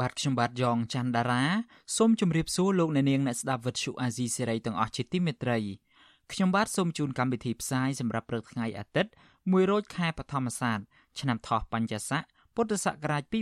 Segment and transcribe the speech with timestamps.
[0.00, 1.42] បាទខ្ញុំបាទយ៉ងច័ន្ទដារា
[1.96, 5.58] សូមជម្រាបសួរលោកអ្នកនាងអ្នកស្ដាប់វិទ្យុអាស៊ីសេរីទាំងអស់ជាទីមេត្រី
[6.32, 10.78] ខ្ញុំបាទសូមជូនកម្មវិធីផ្សាយសម្រាប់ព្រឹកថ្ងៃអាទិត្យ1រោចខែបឋមសាទ
[11.20, 12.22] ឆ្នាំថោះបัญចស័ក
[12.54, 13.36] ពុទ្ធសករាជ2567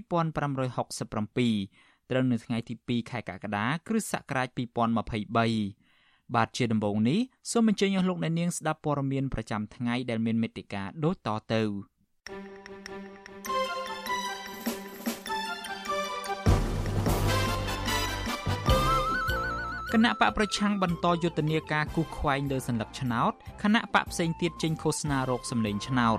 [2.11, 7.19] ត្រូវនៅថ្ងៃទី2ខែកក្កដាគ្រិស្តសករាជ2023បាទជាដំបូងនេះ
[7.51, 11.63] សូមអញ្ជើញអស់លោកអ្នកនាងស្ដាប់ព័ត៌មានប្រចាំថ្ងៃដែលមានមេត្តាដូចតទៅ
[12.29, 12.31] គ
[20.05, 26.19] ណៈបកប្រឆាំងបន្តយុទ្ធនាការគូសខ្វែងលើសន្លឹកឆ្នោតគណៈបកផ្សេងទៀតចេញឃោសនារោគសម្លេងឆ្នោត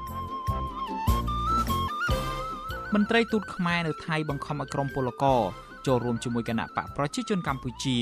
[2.93, 5.41] មន្ត្រីទូតខ្មែរនៅថៃបង្ខំឲ្យក្រមពលករ
[5.85, 7.97] ចូលរួមជាមួយគណៈបកប្រជាជនកម្ពុជា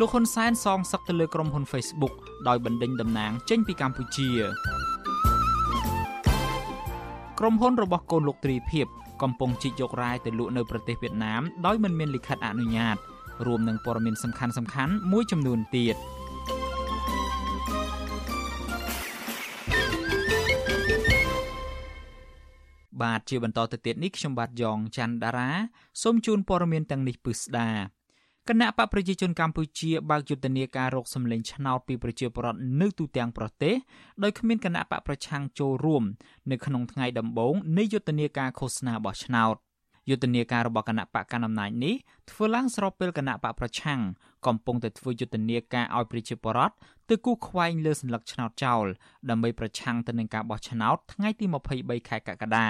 [0.00, 2.14] លោកហ៊ុនសែនសងសឹកទៅលើក្រុមហ៊ុន Facebook
[2.48, 4.30] ដោយបណ្ដេញតំណាងចេញពីកម្ពុជា
[7.38, 8.86] ក្រុមហ៊ុនរបស់កូនលោកត្រីភិប
[9.22, 12.96] កំពុងជីកយករ៉ែទៅលក់នៅប្រទេសវៀតណាមដោយមិនមានលិខិតអនុញ្ញាត
[13.46, 15.96] រួមនឹងព័ត៌មានសំខាន់សំខាន់មួយចំនួនទៀត
[23.02, 25.50] បាទជាបន្តទៅទៀតនេះខ្ញុំបាទយ៉ងច័ន្ទដារា
[26.02, 27.68] សូមជូនព័ត៌មានទាំងនេះពិស្ដា
[28.49, 33.75] គណៈបកប្រជាជនកម្ពុជាបើកយុទ្ធនាការរកសម្លេងឆ្នោតពីប្រជាពលរដ្ឋនៅទូទាំងប្រទេស
[34.23, 36.03] ដោយគ្មានគណៈបកប្រឆាំងចូលរួម
[36.51, 39.55] នៅក្នុងថ្ងៃដំបូងនៃយុទ្ធនាការឃោសនាបោះឆ្នោត
[40.09, 41.95] យុទ្ធនាការរបស់គណៈបកកណ្ដាលអំណាចនេះ
[42.29, 43.99] ធ្វើឡើងស្របពេលគណៈបកប្រឆាំង
[44.47, 46.75] កំពុងតែធ្វើយុទ្ធនាការឲ្យប្រជាពលរដ្ឋ
[47.09, 48.85] ទៅគូសខ្វែងលើសัญลักษณ์ឆ្នោតចោល
[49.29, 51.45] ដើម្បីប្រឆាំងទៅនឹងការបោះឆ្នោតថ្ងៃទី
[51.77, 52.67] 23ខែកក្កដា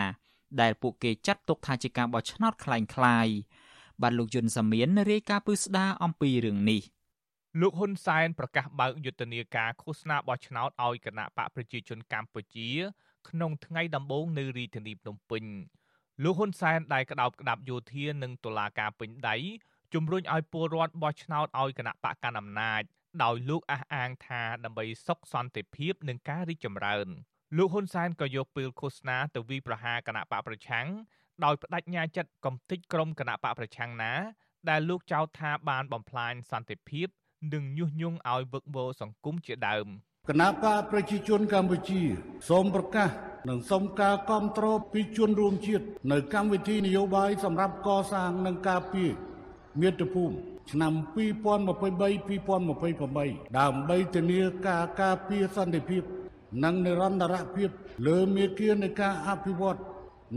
[0.62, 3.34] ដែលពួកគេចាត់ទុកថាជាការបោះឆ្នោតคล้ายៗ
[4.03, 6.83] បាទលោកយុនសាមៀនរាយការណ៍ពឹស្ដារអំពីរឿងនេះ
[7.61, 12.71] លោកហ៊ុនសែនប្រកាសបើកយុទ្ធនាការឃោសនាបោះឆ្នោតឲ្យគណៈបកប្រជាជនកម្ពុជា
[13.29, 15.45] ក្នុងថ្ងៃដំបូងនៅរាជធានីភ្នំពេញ
[16.23, 19.37] លោកហ៊ុនសែនដែលក្តោបក្តាប់យោធានិងតុលាការពេញដៃ
[19.95, 22.83] ជំរុញឲ្យពលរដ្ឋបោះឆ្នោតឲ្យគណៈបកកណ្ដាលអំណាច
[23.23, 27.09] ដោយលោកអះអាងថាដើម្បីសុខសន្តិភាពនិងការរីកចម្រើន
[27.57, 30.87] លោកហ៊ុនសែនក៏យកពេលឃោសនាទៅវិប្រហាគណៈបកប្រឆាំង
[31.45, 34.13] ដោយបដិញ្ញាចិត្តកំទេចក្រុមគណៈបកប្រឆាំងណា
[34.71, 37.09] ដែលលោកចោទថាបានបំផ្លាញសន្តិភាព
[37.55, 39.87] និងញុះញង់ឲ្យវឹកវរសង្គមជាដើម
[40.29, 42.01] គណៈបកប្រជាជនកម្ពុជា
[42.49, 43.09] សូមប្រកាស
[43.49, 49.11] និងសូមការគ្រប់គ្រងពីជនរួមជាតិនៅកម្មវិធីនយោបាយសម្រាប់កសាងនិងការពារ
[49.81, 50.35] មាតុភូមិ
[50.71, 56.03] ឆ្នាំ2023-2028ដើម្បីធានាការការពារសន្តិភាព
[56.65, 57.71] និងនិរន្តរភាព
[58.07, 59.79] លើមាគ៌ានៃការអភិវឌ្ឍ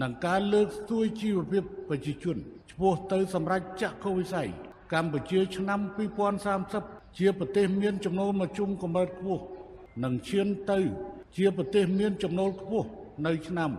[0.01, 2.37] និងការលើកស្ទួយជីវភាពប្រជាជន
[2.71, 4.47] ឆ្ពោះទៅសម្រេចចក្ខុវិស័យ
[4.93, 5.79] កម្ពុជាឆ្នាំ
[6.49, 9.43] 2030ជាប្រទេសមានចំណូលមធ្យមកម្រិតខ្ពស់
[10.03, 10.79] និងឈានទៅ
[11.37, 12.87] ជាប្រទេសមានចំណូលខ្ពស់
[13.25, 13.71] នៅឆ្នាំ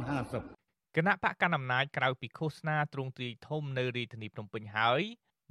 [0.00, 5.02] 2050គណៈបកកណ្ដាលអំណាចក្រៅពីឃោសនាទ្រង់ទ្រាយធំនៅរាជធានីភ្នំពេញហើយ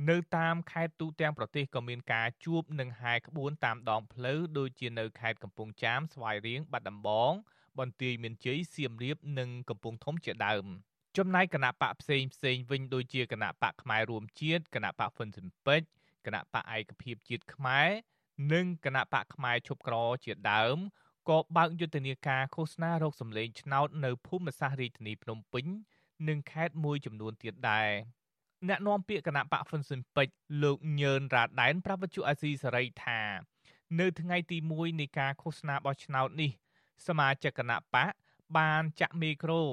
[0.09, 7.33] នៅតាមខេត្តទូទាំងប្រទេសក៏មានការជួបនិងហែក្បួនតាមដងផ្លូវដូចជានៅខេត្តកំពង់ចាមស្វាយរៀងបាត់ដំបង
[7.79, 10.65] បន្ទាយមានជ័យសៀមរាបនិងកំពង់ធំជាដើម
[11.17, 15.87] ចំណែកគណៈបកផ្សេងផ្សេងវិញដូចជាគណៈបកផ្នែករួមជាតិគណៈបកហ្វុនស៊ិនពេជ្រ
[16.25, 17.89] គណៈបកឯកភាពជាតិខ្មែរ
[18.53, 19.95] និងគណៈបកផ្នែកឈប់ក្រ
[20.25, 20.77] ជាដើម
[21.29, 25.65] ក៏បើកយុទ្ធនាការឃោសនារោគសម្លេងឆ្នោតនៅភូមិសាស្ត្ររាជធានីភ្នំពេញ
[26.27, 27.89] និងខេត្តមួយចំនួនទៀតដែរ
[28.67, 30.33] អ្នកនាំពាក្យគណៈបកហ្វុនស៊ិនពេជ្រ
[30.63, 33.21] លោកញឿនរ៉ាដែនប្រាប់វិទ្យុអាស៊ីសេរីថា
[33.99, 36.51] នៅថ្ងៃទី1នៃការឃោសនាបោះឆ្នោតនេះ
[37.07, 38.13] សមាជិកគណៈបក
[38.57, 39.63] បានចាក់មីក្រូ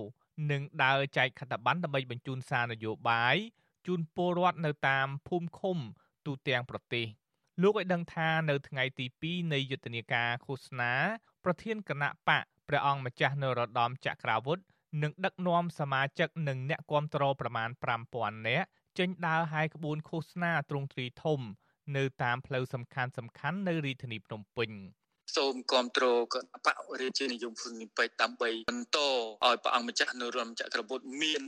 [0.50, 3.36] និងដើរចែកខិត្តប័ណ្ណដើម្បីបញ្ជូនសារនយោបាយ
[3.86, 5.76] ជូនពលរដ្ឋនៅតាមភូមិឃុំ
[6.26, 7.06] ទូទាំងប្រទេស
[7.62, 10.92] លោកឲ្យដឹងថានៅថ្ងៃទី2នៃយុទ្ធនាការឃោសនា
[11.44, 14.58] ប្រធានគណៈបកព្រះអង្គម្ចាស់នរោត្តមចក្រាវុធ
[15.02, 17.70] នឹងដឹកនាំសមាជិកនិងអ្នកគាំទ្រប្រមាណ
[18.08, 18.66] 5000នាក់
[18.98, 21.40] ចេញដើរហាយក្បួនឃោសនាទ្រង់ទ្រីធំ
[21.96, 24.70] នៅតាមផ្លូវសំខាន់សំខាន់នៅរាជធានីភ្នំពេញ។
[25.36, 31.42] សូមគ្រប់គ្រងគណៈបករាជានិយមហ៊ុននីពេចដើម្បីបន្តឲ្យព្រះអង្គម្ចាស់នរោត្តមចក្រពុទ្ធមាន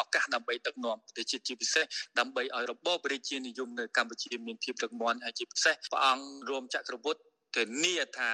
[0.00, 1.84] ឱកាសដើម្បីដឹកនាំប្រទេសជាតិជាពិសេស
[2.18, 7.20] ដើម្បីឲ្យរបបរាជានិយមនៅកម្ពុជាមានភាពរឹងមាំហើយជាពិសេសព្រះអង្គរួមចក្រពុទ្ធ
[7.56, 8.30] ធានាថា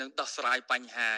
[0.00, 1.10] នឹងដោះស្រាយបញ្ហា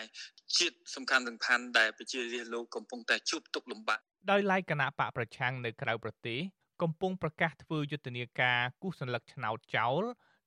[0.58, 4.00] ជាតិសំខាន់សំខាន់ដែលប្រជារាស្ត្រលោកកំពុងតែជួបទុក្ខលំបាក
[4.30, 6.38] ដោយឡែកគណៈបកប្រឆាំងនៅក្រៅប្រទេស
[6.82, 10.02] កំពុងប្រកាសធ្វើយុទ្ធនាការគូសសញ្ញលឹកឆ្នោតចោល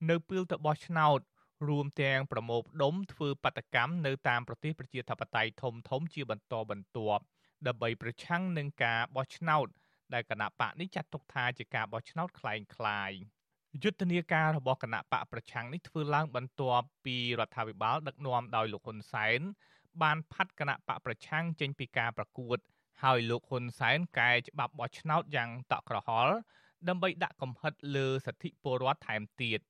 [0.09, 1.19] នៅពេលទៅបោះឆ្នោត
[1.69, 7.22] រួមទាំងប្រមូលផ្ដុំធ្វើបដកម្មនៅតាមប្រទេសប្រជាធិបតេយ្យធំធំជាបន្តបន្ទាប់
[7.66, 9.66] ដើម្បីប្រឆាំងនឹងការបោះឆ្នោត
[10.14, 13.19] ដែលគណៈបកនេះចាត់ទុកថាជាការបោះឆ្នោតคล้ายៗ
[13.82, 19.40] យុទ្ធនាការរបស់គណៈបកប្រឆាំងនេះធ្វើឡើងបន្ទាប់ពីរដ្ឋាភិបាលដឹកនាំដោយលោកហ៊ុនសែន
[20.02, 22.58] បានផាត់គណៈបកប្រឆាំងចេញពីការប្រកួត
[23.02, 26.34] ហើយលោកហ៊ុនសែនកែច្បាប់បោះឆ្នោតយ៉ាងតក់ក្រហល់
[26.88, 29.61] ដើម្បីដាក់កំហិតលើសិទ្ធិពលរដ្ឋថែមទៀត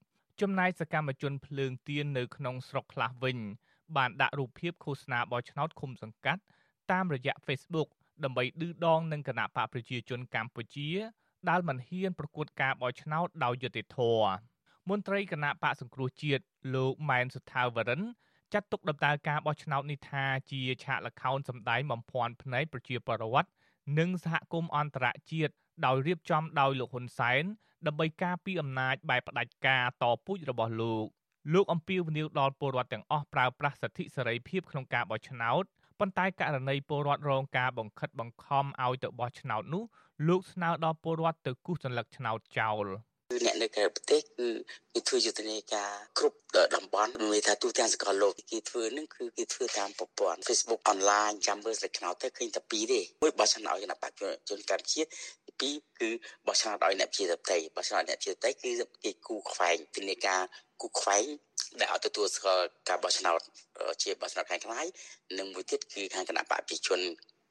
[0.41, 3.37] ចំណែកសកម្មជនភ្លើងទៀននៅក្នុងស្រុកខ្លះវិញ
[3.97, 6.41] បានដាក់រូបភាពឃោសនាបោះឆ្នោតឃុំសង្កាត់
[6.91, 7.87] តាមរយៈ Facebook
[8.23, 10.89] ដើម្បីឌឺដងនឹងគណៈបកប្រជាជនកម្ពុជា
[11.49, 14.29] ដែលមិនហ៊ានប្រកួតការបោះឆ្នោតដោយយុត្តិធម៌
[14.89, 16.43] មន្ត្រីគណៈបកសង្គ្រោះជាតិ
[16.75, 18.01] លោកម៉ែនសុថាវរិន
[18.53, 23.49] ចាត់ទុកដំណើរការបោះឆ្នោតនេះថាជាឆាកល្ខោនសម្ដែងបំភាន់ភ្នែកប្រជាពលរដ្ឋ
[23.99, 25.53] និងសហគមន៍អន្តរជាតិ
[25.85, 27.43] ដោយរៀបចំដោយលោកហ៊ុនសែន
[27.87, 31.05] ដើម្បីការពីអំណាចបែបផ្ដាច់ការតពូជរបស់លោក
[31.53, 35.63] លោកអំពីវនីវដល់ពលរដ្ឋទាំងអស់ប្រើប្រាស់សិទ្ធិសេរីភាពក្នុងការបោះឆ្នោត
[35.99, 39.83] ប៉ុន្តែករណីពលរដ្ឋរងការបង្ខិតបង្ខំឲ្យទៅបោះឆ្នោតនោះ
[40.27, 42.87] លោកស្នើដល់ពលរដ្ឋទៅគូសសញ្ញលឹកឆ្នោតចោល
[43.31, 44.47] គឺអ្នកនៅក្រៅប្រទេសគឺ
[44.93, 46.37] គេធ្វើយុទ្ធនាការគ្រប់
[46.75, 55.01] តំបន់មានថាទូទាំងសកលលោកគេធ្វើនឹងគឺគេធ្វើតាមប្រព័ន្ធ Facebook online ចាំមើលស្លេចឆ្នោតទៅឃើញតែពីរទេមួយបោះឆ្នោតឲ្យគណៈបច្ចុប្បន្នជនកម្ពុជា
[55.45, 56.09] ទី 2គឺ
[56.47, 58.71] បោះឆ្នោតឲ្យអ្នកជាតន្ត្រីបោះឆ្នោតអ្នកជាតន្ត្រីគឺ
[59.03, 60.41] គេគូខ្វែងទិនាការ
[60.81, 61.25] គូខ្វែង
[61.79, 63.39] ដែលឲ្យទទួលស្គាល់ការបោះឆ្នោត
[64.03, 64.85] ជាបោះឆ្នោតខាងខ្លាយ
[65.37, 66.99] និងមួយទៀតគឺខាងគណៈបព្វជិជន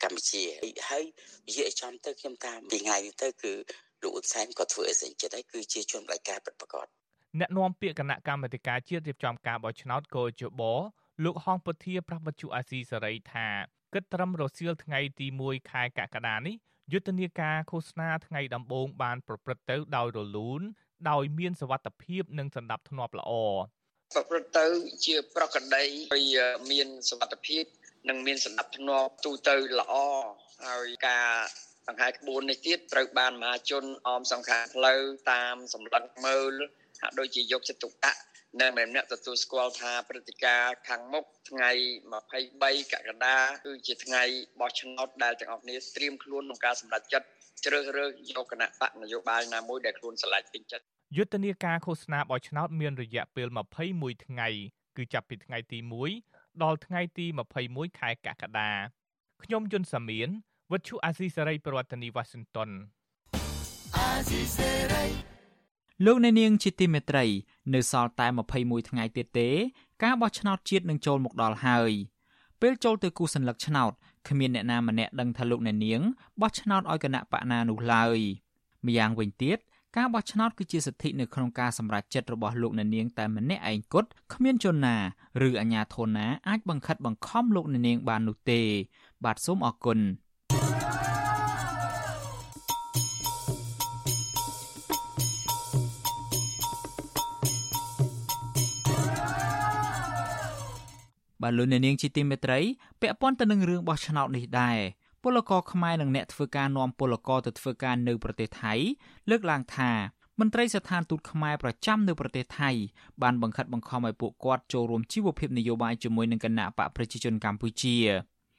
[0.03, 0.43] កម្ពុជា
[0.89, 1.05] ហើយ
[1.49, 3.53] និយាយឲ្យចំទៅខ្ញុំតាមពីថ្ងៃនេះទៅគឺ
[4.03, 6.87] លោកអ៊ុនសែនក៏ធ្វើអេសិនចិត្តហើយគឺជាជនបដិការពិតប្រាកដ
[7.41, 10.63] អ្នកនាំពាក្យគណៈកម្មាធិការជាតិរៀបចំការបោះឆ្នោតកោជប
[11.25, 13.49] លោកហងពុធាប្រពន្ធអាស៊ីសេរីថា
[13.95, 16.57] គិតត្រឹមរសៀលថ្ងៃទី1ខែកក្កដានេះ
[16.93, 20.61] យុទ្ធនាការឃោសនាថ្ងៃដំបូងបានប្រព្រឹត្តទៅដោយរលូន
[21.11, 23.33] ដោយមានសវត្ថភាពនិងសន្តិភាពធ្នាប់ល្អ
[24.15, 24.67] ប្រព្រឹត្តទៅ
[25.07, 26.39] ជាប្រកដីហើយ
[26.71, 27.65] មានសវត្ថភាព
[28.09, 29.95] និងមានសន្តិភាពធ្នាប់ទូទៅល្អ
[30.67, 31.29] ហើយការ
[31.87, 35.01] សង្ខេបក្បួននេះទៀតត្រូវបានមហាជនអមសង្ខាផ្លូវ
[35.33, 36.55] តាមសម្លឹងមើល
[37.01, 38.21] ហាក់ដូចជាយកចិត្តទុកដាក់
[38.61, 41.71] នៅម្នាក់ទទួលស្គាល់ថាព្រឹត្តិការណ៍ខាងមុខថ្ងៃ
[42.33, 44.23] 23កក្កដាគឺជាថ្ងៃ
[44.61, 47.27] បោះឆ្នោតដែលទាំងអស់គ្នាត្រៀមខ្លួនក្នុងការសម្រេចចិត្ត
[47.65, 50.85] ជ្រើសរើសយកគណៈបកនយោបាយណាមួយដែលខ្លួនស្រឡាញ់ពេញចិត្ត
[51.17, 53.49] យុទ្ធនាការឃោសនាបោះឆ្នោតមានរយៈពេល
[53.87, 54.49] 21ថ្ងៃ
[54.97, 55.79] គឺចាប់ពីថ្ងៃទី
[56.21, 57.27] 1ដល់ថ្ងៃទី
[57.63, 58.71] 21ខែកក្កដា
[59.43, 60.29] ខ្ញុំយុនសាមៀន
[60.73, 62.71] វិទ្យុអាស៊ីសេរីប្រធានាធិបតី Washington
[63.97, 65.38] អាស៊ីសេរី
[66.05, 67.25] លោកអ្នកនាងជាទីមេត្រី
[67.75, 68.27] នៅសល់តែ
[68.59, 69.49] 21ថ្ងៃទៀតទេ
[70.03, 71.93] ការបោះឆ្នោតជាតិនឹងចូលមកដល់ហើយ
[72.61, 73.93] ពេលចូលទៅគូសញ្ញលឹកឆ្នោត
[74.29, 76.01] គ្មានអ្នកណាម្នាក់ដឹងថាលោកអ្នកនាង
[76.41, 78.19] បោះឆ្នោតឲ្យគណៈបកណានោះឡើយ
[78.87, 79.59] ម្យ៉ាងវិញទៀត
[79.97, 84.97] ការបោះឆ្នោតគឺជាសិទ្ធិនៅក្នុងការសម្រេចចិត្តរបស់លោកអ្នកនាងតែម្នាក់ឯងគត់គ្មានជនណា
[85.49, 88.61] ឬអាជ្ញាធរណាអាចបង្ខិតបង្ខំលោកអ្នកនាងបាននោះទេ
[89.25, 89.99] បាទសូមអរគុណ
[101.43, 102.61] បាទលោកអ្នកនាងជាទីមេត្រី
[103.01, 104.79] ពាក់ព័ន្ធទៅនឹងរឿងបោះឆ្នោតនេះដែរ
[105.23, 108.73] ពលករខ្មែរនិងអ្នកធ្វើការនាំពលករទៅធ្វើការនៅប្រទេសថៃ
[109.31, 109.93] លើកឡើងថា
[110.41, 112.71] មន្ត្រីស្ថានទូតខ្មែរប្រចាំនៅប្រទេសថៃ
[113.23, 117.97] បានបង្ខិតបង្ខំឲ្យពួកគាត់ចូលរួមជីវភាពនយោបាយជាមួយនឹងគណៈបកប្រជាជនកម្ពុជា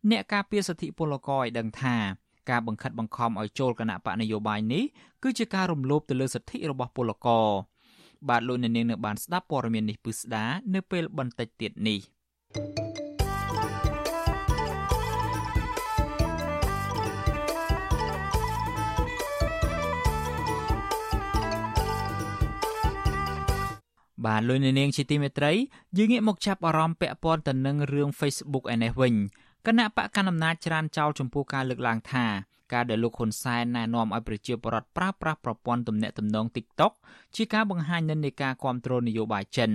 [0.09, 1.95] អ្នកការពារសិទ្ធិពលករឲ្យដឹងថា
[2.49, 4.83] ការបង្ខិតបង្ខំឲ្យចូលគណៈបកនយោបាយនេះ
[5.23, 7.47] គឺជាការរំលោភទៅលើសិទ្ធិរបស់ពលករ
[8.29, 12.01] បាទលោកអ្នកនាងនៅបានស្ដាប់ព័ត៌មាននេះពិស្ដានៅពេលបន្តិចទៀតនេះ។
[12.49, 25.51] បាទលោកនាងជាទីមេត្រី
[25.97, 29.13] យើងងាកមកចាប់អារម្មណ៍ពាក់ព័ន្ធទៅនឹងរឿង Facebook ឯនេះវិញ
[29.65, 32.25] គណៈបកកណ្ដាលអំណាចច្រានចោលចំពោះការលើកឡើងថា
[32.73, 36.93] ការដែលលោកហ៊ុនសែនណែនាំឲ្យប្រជាពលរដ្ឋប្រើប្រាស់ប្រព័ន្ធទំនាក់ទំនង TikTok
[37.35, 39.71] ជាការបង្ហាញនិន្នាការគ្រប់គ្រងនយោបាយចិន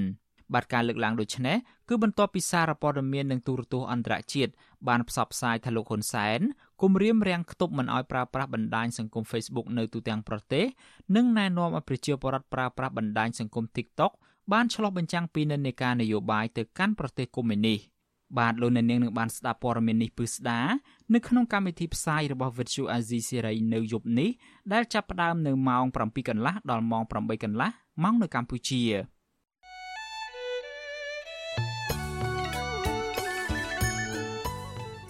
[0.53, 1.57] បាទការលើកឡើងដូចនេះ
[1.89, 4.53] គឺបន្ទាប់ពីសារព័ត៌មាននិងទូរទស្សន៍អន្តរជាតិ
[4.89, 6.41] បានផ្សព្វផ្សាយថាលោកហ៊ុនសែន
[6.83, 10.65] គំរាមរាំងខ្ទប់មិនឲ្យប្រើប្រាស់បណ្ដាញសង្គម Facebook នៅទូទាំងប្រទេស
[11.17, 14.13] និងណែនាំឲ្យប្រជាពលរដ្ឋប្រើប្រាស់បណ្ដាញសង្គម TikTok
[14.53, 17.81] បានឆ្លុះបញ្ចាំងពីនិន្នាការនយោបាយទៅកាន់ប្រទេសកុម្មុយនីស
[18.39, 20.61] បាទលោកអ្នកនាងនឹងបានស្ដាប់ព័ត៌មាននេះពឹស្ដា
[21.15, 24.31] នៅក្នុងកម្មវិធីផ្សាយរបស់ Vuthu Azizi Serai នៅយប់នេះ
[24.73, 27.71] ដែលចាប់ផ្ដើមនៅម៉ោង7កន្លះដល់ម៉ោង8កន្លះ
[28.03, 28.83] ម៉ោងនៅកម្ពុជា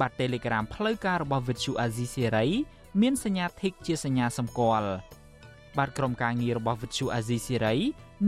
[0.00, 2.48] បាទ Telegram ផ្លូវការរបស់ Vuthu Azizi Siri
[3.00, 4.90] មានសញ្ញា Tick ជាសញ្ញាសម្គាល់
[5.78, 7.76] បាទក្រុមការងាររបស់ Vuthu Azizi Siri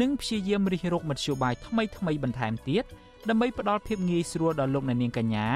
[0.00, 2.84] នឹងព្យាយាមរិះរកមធ្យោបាយថ្មីថ្មីបន្ថែមទៀត
[3.28, 5.48] ដើម្បីផ្ដល់ភាពងាយស្រួលដល់លោកអ្នកនាងកញ្ញា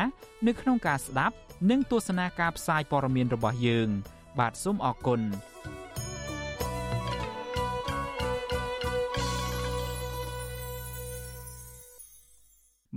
[0.47, 1.37] នៅក្នុងការស្ដាប់
[1.71, 3.89] និងទស្សនាការផ្សាយព័ត៌មានរបស់យើង
[4.39, 5.21] បាទសូមអរគុណ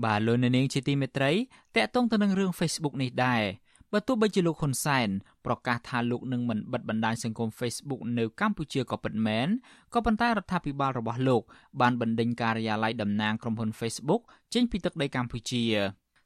[0.03, 1.31] បាទលោកអ្នកនាងជាទីមេត្រី
[1.75, 3.43] តកតងទៅនឹងរឿង Facebook នេះដែរ
[3.91, 5.07] បើទោះបីជាលោកហ៊ុនសែន
[5.45, 9.47] ប្រកាសថាលោកនឹងមិនបិទបណ្ដាញសង្គម Facebook នៅកម្ពុជាក៏ពិតមែន
[9.93, 11.41] ក៏ប៉ុន្តែរដ្ឋាភិបាលរបស់លោក
[11.81, 14.21] បានបណ្ដេញការិយាល័យតំណាងក្រុមហ៊ុន Facebook
[14.53, 15.63] ចេញពីទឹកដីកម្ពុជា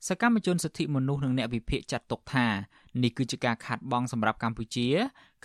[0.08, 2.48] សកម្មជនសិទ្ធិមនុស្សនិងអ្នកវិភាគចាត់ទុកថា
[3.04, 4.88] នេះគឺជាការខាត់បងសម្រាប់កម្ពុជា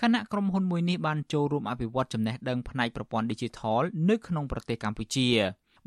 [0.00, 5.28] ខណៈក្រុមហ៊ុនមួយនេះបានចូលរួមអភិវឌ្ឍចំណេះដឹងផ្នែកប្រព័ន្ធ Digital នៅក្នុងប្រទេសកម្ពុជា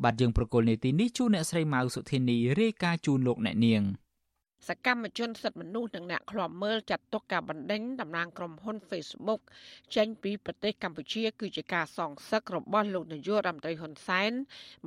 [0.04, 3.84] បាទយើងប្រកុលនីតិនេះជួនអ្នកស្រីម៉ៅសុធានីរាយការណ៍ជូនលោកអ្នកនាង។
[4.68, 9.42] សកម្មជនសិទ្ធិមនុស្សនិងអ្នកឃ្លាំមើលចាត់ទុកការបណ្ដេញតំណាងក្រុមហ៊ុន Facebook
[9.96, 14.32] ចេញពីប្រទេសកម្ពុជា គឺជាការសងសឹករបស់លោកនាយករដ្ឋមន្ត្រីហ៊ុនសែន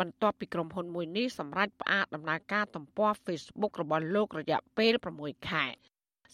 [0.00, 5.66] បន្ទាប់ពីក្រុមហ៊ុនមួយនេះសម្រេចផ្អាកដំណើរការទំព័រ Facebook របស់លោករយៈពេល6ខែ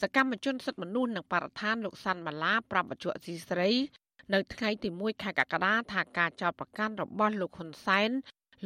[0.02, 3.71] សកម្មជនសិទ្ធិមនុស្សនិងបរិស្ថានលោកសាន់ម៉ាឡាប្រាប់បច្ចុប្បន្នស៊ីស្រី
[4.33, 8.11] នៅថ្ងៃទី1ខែកក្កដាថាការចោទប្រកាន់របស់លោកហ៊ុនសែន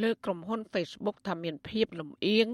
[0.02, 2.48] លើក្រុមហ៊ុន Facebook ថាមានភាពលំអៀង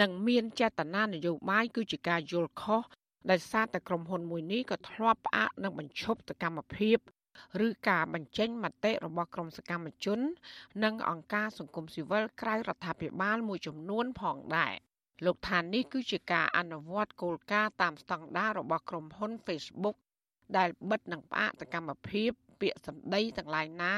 [0.00, 2.82] និងមានចេតនានយោបាយគឺជាការយល់ខុស
[3.30, 6.98] ដោយសារតែក្រុមហ៊ុនមួយនេះក៏ធ្លាប់ផ្អាកនឹងបញ្ឈប់សកម្មភាព
[7.66, 10.20] ឬការបញ្ចេញមតិរបស់ក្រុមសកម្មជន
[10.84, 14.74] និងអង្គការសង្គមស៊ីវិលក្រៅរដ្ឋាភិបាលមួយចំនួនផងដែរ
[15.24, 19.96] លោកថានេះគឺជាការអនុវត្តគោលការណ៍តាមស្តង់ដាររបស់ក្រុមហ៊ុន Facebook
[20.56, 22.30] ដែលបិទនិងផ្អាកសកម្មភាព
[22.62, 23.94] ពាក្យសម្ដីទាំងឡាយណា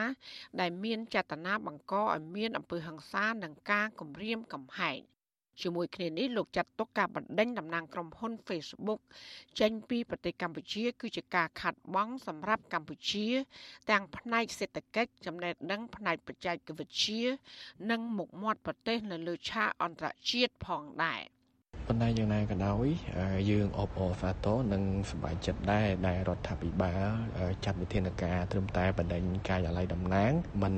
[0.61, 5.01] ដែលមានចេតនាបង្កឲ្យមានអំពើហិង្សានិងការគំរាមកំហែង
[5.63, 9.01] ជាមួយគ្នានេះលោកចាត់ទុកការបណ្ដេញតំណែងក្រុមហ៊ុន Facebook
[9.61, 13.27] ចេញពីប្រទេសកម្ពុជា គឺជាការខាត់បងសម្រាប់កម្ពុជា
[13.91, 17.23] ទាំងផ្នែកសេដ្ឋកិច្ចចំណេះដឹងផ្នែកបច្ចេកវិទ្យា
[17.91, 21.23] និងមុខមាត់ប្រទេសនៅលើឆាកអន្តរជាតិផងដែរ។
[21.89, 22.87] ប៉ុន្តែយ៉ាងណាក៏ដោយ
[23.51, 27.07] យើងអបអរសាទរនិងសប្បាយចិត្តដែរដែលរដ្ឋាភិបាល
[27.65, 30.75] ចាត់វិធានការត្រឹមតែបណ្ដេញការិយាល័យតំណាងមិន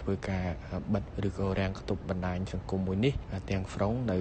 [0.00, 0.46] ធ្វើការ
[0.94, 3.14] បិទឬក៏រាំងខ្ទប់បណ្ដាញសង្គមមួយនេះ
[3.50, 4.18] ទាំងស្រុងនៅ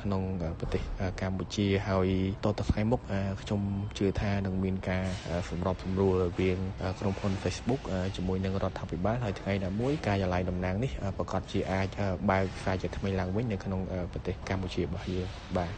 [0.00, 0.22] ក្នុង
[0.60, 0.82] ប្រទេស
[1.20, 2.08] កម្ពុជាហើយ
[2.44, 3.00] តទៅថ្ងៃមុខ
[3.42, 3.60] ខ្ញុំ
[3.98, 5.04] ជឿថានឹងមានការ
[5.48, 6.58] សម្របសម្រួលរវាង
[7.00, 7.80] ក្រុមហ៊ុន Facebook
[8.16, 11.88] ជាមួយនឹងរដ្ឋាភិបាលហើយថ្ងៃណាមួយការិយាល័យតំណាងនេះប្រកាសជាអាច
[12.30, 13.80] បើកខ្សែជាថ្មីឡើងវិញនៅក្នុង
[14.12, 15.28] ប្រទេសកម្ពុជារបស់យើង
[15.58, 15.77] បាទ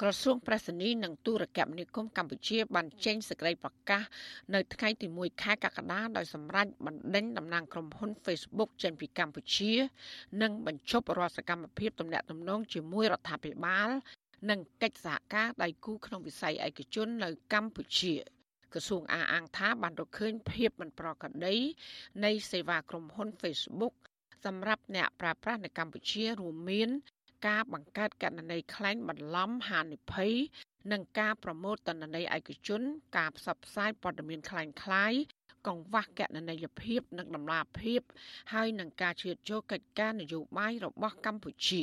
[0.00, 4.02] ក្រសួងប្រៃសណីនិងទូរគមនាគមន៍កម្ពុជាបានចេញសេចក្តីប្រកាស
[4.54, 9.72] នៅថ្ងៃទី1ខែកក្កដាដោយសម្រេចបណ្ដេញតំណែងក្រុមហ៊ុន Facebook ចេញពីកម្ពុជា
[10.42, 13.88] និងបញ្ឈប់រាល់សកម្មភាពទំនាក់ទំនងជាមួយរដ្ឋាភិបាល
[14.50, 18.14] និងកិច្ចសហការដៃគូក្នុងវិស័យឯកជននៅកម្ពុជា
[18.72, 21.56] ក្រសួងអះអាងថាបានរកឃើញភាពមិនប្រក្រតី
[22.24, 23.94] នៃសេវាក្រុមហ៊ុន Facebook
[24.44, 26.90] សម្រាប់អ្នកប្រើប្រាស់នៅកម្ពុជារួមមាន
[27.46, 30.32] ការបង្កើតកណន័យខ្លែងបន្លំហានិភ័យ
[30.92, 32.82] និងការប្រមូលតនន័យឯកជន
[33.16, 35.12] ការផ្សព្វផ្សាយព័ត៌មានខ្លែងខ្លាយ
[35.66, 38.00] កង្វះកណន័យភាព និងដំណាភាព
[38.52, 41.70] ហើយនឹងការជឿជោគកិច្ចការនយោបាយរបស់កម្ពុជ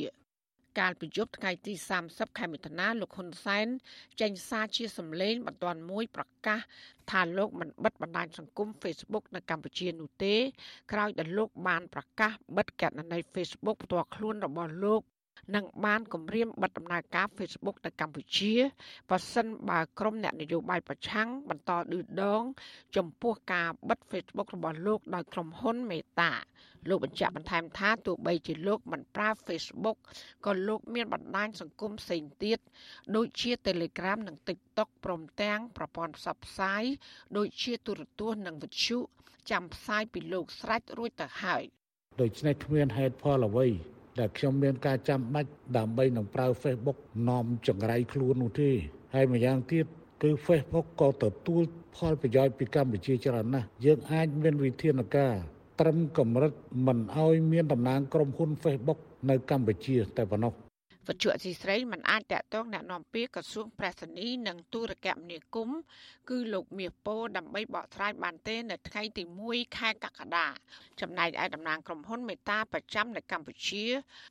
[0.80, 1.72] កាលពីយប់ថ្ងៃទី
[2.06, 3.66] 30ខែមិថុនាលោកហ៊ុនសែន
[4.20, 6.60] ចេញសារជាសម្លេងបន្ទាន់មួយប្រកាស
[7.10, 10.34] ថាលោកមិនបិទបណ្ដាញសង្គម Facebook នៅកម្ពុជានោះទេ
[10.92, 15.02] ក្រោយដែលលោកបានប្រកាសបិទកណន័យ Facebook ផ្ទាល់ខ្លួនរបស់លោក
[15.54, 18.54] និងបានគម្រាមបិទដំណើរការ Facebook នៅកម្ពុជា
[19.10, 22.42] បើសិនបើក្រុមអ្នកនយោបាយប្រឆាំងបន្តឌឺដង
[22.96, 26.32] ចំពោះការបិទ Facebook របស់លោកដោយក្រុមហ៊ុនមេតា
[26.88, 29.98] លោកបញ្ជាក់បន្ថែមថាទោះបីជាលោកមិនប្រើ Facebook
[30.46, 32.58] ក៏លោកមានបណ្ដាញសង្គមផ្សេងទៀត
[33.16, 36.82] ដូចជា Telegram និង TikTok ព្រមទាំងប្រព័ន្ធផ្សព្វផ្សាយ
[37.36, 38.98] ដូចជាទូរទស្សន៍និងវិទ្យុ
[39.50, 41.62] ចាំផ្សាយពីលោកស្រេចរួចទៅហើយ
[42.20, 43.66] ដូច្នេះគ្មានហេតុផលអ្វី
[44.18, 48.70] ដែលខ្ញុំមានការចាំបាច់ដើម្បីនឹងប្រើ Facebook នាំចង្រៃខ្លួននោះទេ
[49.14, 49.86] ហើយម្យ៉ាងទៀត
[50.22, 51.62] គឺ Facebook ក៏ទទួល
[51.96, 55.34] ផលប្រយោជន៍ពីកម្ពុជាច្រើនណាស់យើងអាចមានវិធានការ
[55.80, 56.52] ត្រឹមកម្រិត
[56.86, 58.98] មិនឲ្យមានតំណាងក្រុមហ៊ុន Facebook
[59.30, 60.71] នៅកម្ពុជាតែប៉ុណ្ណោះ
[61.07, 65.79] វិទ្យុអសីស្រីមិនអាចតាក់ទងแนะនាំពាក្យក្រសួងប្រៃសណីនិងទូរគមនាគមន៍
[66.29, 70.47] គឺលោកមាសពោដើម្បីបកស្រាយបានទេនៅថ្ងៃទី1ខែកក្កដា
[71.01, 73.85] ចំណែកឯតំណាងក្រុមហ៊ុនមេតាប្រចាំនៅកម្ពុជា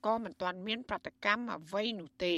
[0.06, 2.34] ក៏មិនទាន់មានប្រតិកម្មអ្វីនោះទេ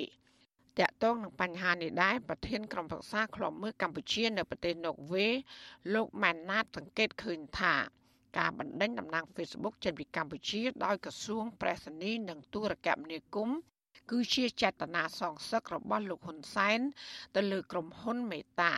[0.79, 5.29] តាក់ទងនឹងបញ្ហានេះដែរប្រធានក្រុមប្រឹក្សាឃ្លាំមើលកម្ពុជានៅប្រទេសណូវេ
[5.95, 7.75] លោកម៉ាន់ណាតសង្កេតឃើញថា
[8.39, 13.59] ការបណ្ដេញតំណាង Facebook ចេញពីកម្ពុជាដោយក្រសួងប្រៃសណីនិងទូរគមនាគមន៍
[14.12, 16.80] គឺជាចេតនាសងសឹករបស់លោកហ៊ុនសែន
[17.36, 18.74] ទៅលើក្រុមហ៊ុនមេតា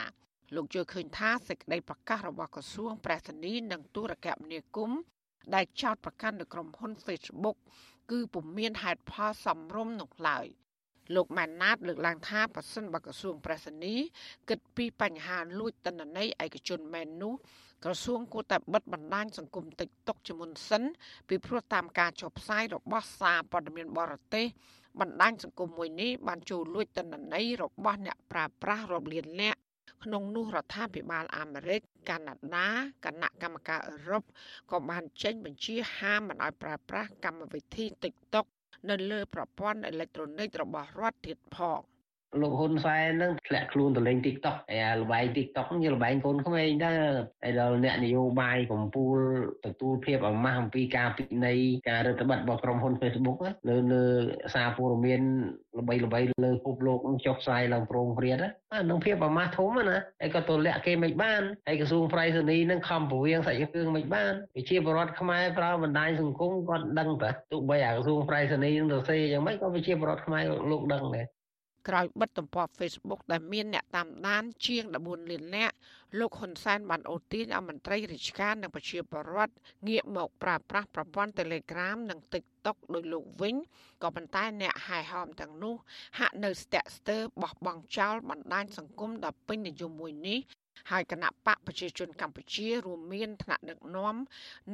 [0.54, 5.00] លោកជឿឃើញថាសេចក្តីប្រកាសរបស់ក្រសួងប្រៃសណីនិងទូរគមនាគមន៍
[5.54, 7.56] ដែលចោទប្រកាន់លើក្រុមហ៊ុន Facebook
[8.10, 10.46] គឺពុំមានហេតុផលសមរម្យនោះឡើយ
[11.14, 13.94] លោកម៉ាណាតលើកឡើងថាប្រសិនបើក្រសួងប្រៃសណី
[14.48, 17.34] គិតពីបញ្ហាលួចតនន័យឯកជនមែននោះ
[17.84, 20.82] ក្រសួងគួរតែបិទបណ្ដាញសង្គម TikTok ជាមុនសិន
[21.28, 24.46] ពីព្រោះតាមការចុះផ្សាយរបស់សារព័ត៌មានបរទេស
[25.00, 29.58] បណ្ដាញសង្គមមួយនេះបានចូលលួចតនន័យរបស់អ្នកប្រើប្រាស់រាប់លាននាក់
[30.04, 32.68] ក្នុងនោះរដ្ឋាភិបាលអាមេរិកកាណាដា
[33.04, 34.22] គណៈកម្មការអឺរ៉ុប
[34.70, 38.46] ក៏បានចេញបញ្ជាហាមមិនឲ្យប្រើប្រាស់កម្មវិធី TikTok
[38.90, 41.80] នៅលើប្រព័ន្ធអេឡិចត្រូនិករបស់រដ្ឋទៀតផង។
[42.40, 46.96] លោកហ៊ុនសែននឹងធ្លាក់ខ្លួនទៅលេង TikTok ហើយអាល្បែង TikTok ហ្នឹងជាល្បែងកូនក្មេងដែរ
[47.42, 49.04] ហើយដល់អ្នកនយោបាយកម្ពុ
[49.64, 54.04] ជាទទួលភាពអាម៉ាស់អំពីការពិន័យការរដ្ឋបတ်របស់ក្រុមហ៊ុន Facebook លើលើ
[54.54, 55.20] សារព័ត៌មាន
[55.78, 58.38] ល្បីល្បីលើពិភពលោកចុះផ្សាយឡើងប្រងព្រាត
[58.72, 71.26] អានឹងភាពអាម៉ាស់ធំណាហើយក៏ទម្លាក់គេមិនបានហើយក្រសួងប្រៃសណីនឹងខំពវៀងសាច់រឿងមិនបានវិជាបរដ្ឋខ្មែរប្រើបណ្ដាញសង្គមគាត់ដឹងតែទោះបីអាក្រសួងប្រៃសណីនឹងទៅសេយ៉ាងម៉េចក៏វិជាបរដ្ឋខ្មែរលោកដឹងដែរ
[71.88, 75.74] ក្រោយបិទទំព័រ Facebook ដែលមានអ្នកតាមដានជាង14លាននាក់
[76.18, 79.54] លោកហ៊ុនសែនបានអូសទាញអមន្ត្រីរាជការនិងប្រជាពលរដ្ឋ
[79.88, 83.54] ងាកមកប្រើប្រាស់ប្រព័ន្ធ Telegram និង TikTok ដោយលោកវិញ
[84.02, 85.74] ក៏ប៉ុន្តែអ្នកហែហោមទាំងនោះ
[86.18, 90.38] ហាក់នៅស្ទាក់ស្ទើរបោះបង់ចោលបណ្ដាញសង្គមដ៏ពេញនិយមមួយនេះ
[90.90, 94.16] ហើយគណៈបកប្រជាជនកម្ពុជារួមមានថ្នាក់ដឹកនាំ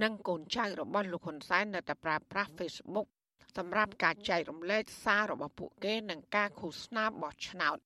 [0.03, 3.09] និងកូនចៅរបស់លោកហ៊ុនសែននៅតែប្រើប្រាស់ Facebook
[3.57, 7.79] សម្រាប់ការចែករំលែកសាររបស់ពួកគេនិងការឃោសនាបោះឆ្នោត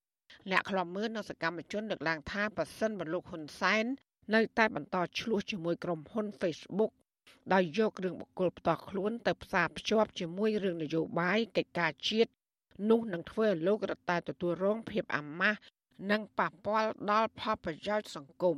[0.50, 3.84] អ្នកខ្លំមើលនៅសកម្មជនលើកឡើងថាប៉ះសិនបលោកហ៊ុនសែន
[4.34, 6.92] នៅតែបន្តឆ្លោះជាមួយក្រុមហ៊ុន Facebook
[7.52, 12.30] ដោយយករឿងបុគ្គលផ្ទាល់ខ្លួនទៅផ្សារភ្ជាប់ជាមួយរឿងនយោបាយកិច្ចការជាតិ
[12.90, 15.60] នោះនឹងធ្វើឲ្យលោករដ្ឋាទទួលរងភាពអាម៉ាស់
[16.10, 18.56] និងប៉ះពាល់ដល់ផលប្រយោជន៍សង្គម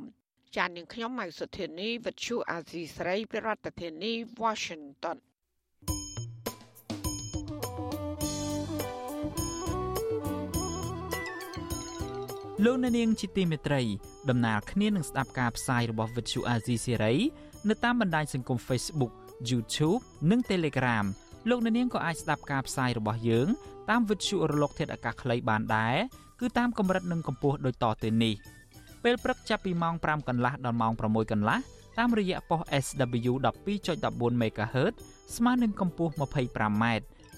[0.55, 5.17] ចាននាងខ្ញុំម៉ៃសុធានីវិទ្យុអាស៊ីស្រី ប្រធានាធិបតី Washington
[12.65, 13.81] លោកអ្នកនាងជាទីមេត្រី
[14.29, 17.17] ដំណើរគ្នានឹងស្ដាប់ការផ្សាយរបស់ Vuthu Azizi Serai
[17.69, 19.11] នៅតាមបណ្ដាញសង្គម Facebook
[19.49, 21.05] YouTube និង Telegram
[21.49, 23.47] លោកអ្នកនាងក៏អាចស្ដាប់ការផ្សាយរបស់យើង
[23.89, 25.95] តាម Vuthu រលកធាតុអាកាសខ្លីបានដែរ
[26.39, 28.33] គឺតាមកម្រិតនិងកម្ពស់ដូចតទៅនេះ
[29.03, 31.59] ពេលព្រឹកចាប់ពីម៉ោង5កន្លះដល់ម៉ោង6កន្លះ
[31.97, 33.33] តាមរយៈប៉ុស SW
[33.85, 34.93] 12.14 MHz
[35.35, 36.85] ស្មើនឹងកម្ពស់ 25m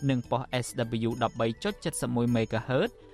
[0.10, 1.10] និងប៉ុស SW
[1.74, 2.92] 13.71 MHz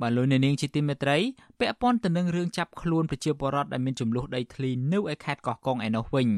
[0.00, 1.18] បាទលោកអ្នកនាងជាទីមេត្រី
[1.60, 6.28] ពាក់ព័ន្ធទៅនឹងរឿងចាប់ខ្លួនប្រជាពលរដ្ឋដែលមានចំនួនដីធ្លីនៅឯខេត្តកោះកុងឯនោះវិញ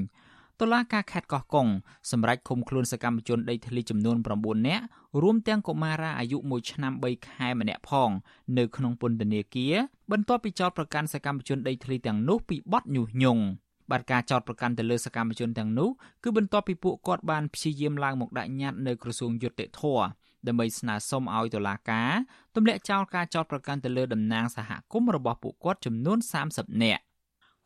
[0.61, 1.69] តុលាការខេត្តកោះកុង
[2.11, 4.85] សម្រេចឃុំខ្លួនសកម្មជនដីធ្លីចំនួន9នាក់
[5.23, 8.11] រួមទាំងកុមារាអាយុ1ឆ្នាំ3ខែម្នាក់ផង
[8.59, 9.75] នៅក្នុងពន្ធនាគារ
[10.11, 13.43] បន្ទាប់ពីចោទប្រកាន់សកម្មជនដីធ្លីទាំងនោះពីបទញុះញង់
[13.91, 15.91] បាទការចោទប្រកាន់ទៅលើសកម្មជនទាំងនោះ
[16.23, 20.05] គឺបន្ទាប់ពីពួកគាត់បានព្យាយាមឡើងមកដាក់ញត្តិនៅក្រសួងយុតិធធម៌
[20.49, 22.13] ដើម្បីស្នើសុំឲ្យតុលាការ
[22.55, 26.19] ទម្លាក់ចោលការចោទប្រកាន់ទៅលើតំណាងសហគមន៍របស់ពួកគាត់ចំនួន
[26.51, 27.03] 30នាក់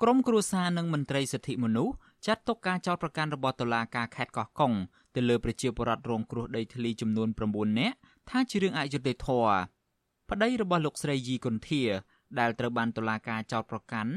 [0.02, 1.94] ក្រមគ្រួសារនិងមន្ត្រីសិទ្ធិមនុស្ស
[2.26, 4.72] ចាត់ទុកការចោទប្រកាន់របស់តុលាការខេត្តកោះកុង
[5.14, 7.96] ទៅលើប្រជាពលរដ្ឋរងគ្រោះដីធ្លីចំនួន9នាក់
[8.30, 9.56] ថាជារឿងអយុត្តិធម៌
[10.30, 11.82] ប្តីរបស់លោកស្រីយីគុន្ធា
[12.38, 14.12] ដែលត្រូវបានតុលាការចោទប្រកាន់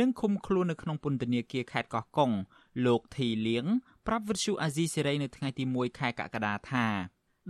[0.00, 2.30] និងឃុំខ្លួននៅក្នុងពន្ធនាគារខេត្តកោះកុង
[2.86, 3.66] លោកធីលៀង
[4.06, 6.86] ប្រាប់វិទ្យុអាស៊ីសេរីនៅថ្ងៃទី1ខែកក្កដាថា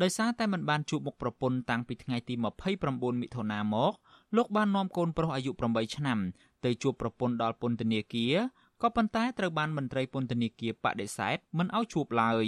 [0.02, 3.92] ដោយសារតែមិនបានជួបមុខប្រពន្ធតាំងពីថ្ងៃទី29មិថុនាមក
[4.36, 6.18] លោកបាននាំកូនប្រុសអាយុ8ឆ្នាំ
[6.64, 8.34] ទៅជួបប្រពន្ធដល់ពន្ធនាគារ
[8.82, 12.46] ក៏ប៉ុន្តែត្រូវបានមន្ត្រីពន្ធនាគារបដិសេធមិនឲ្យជួបឡើយ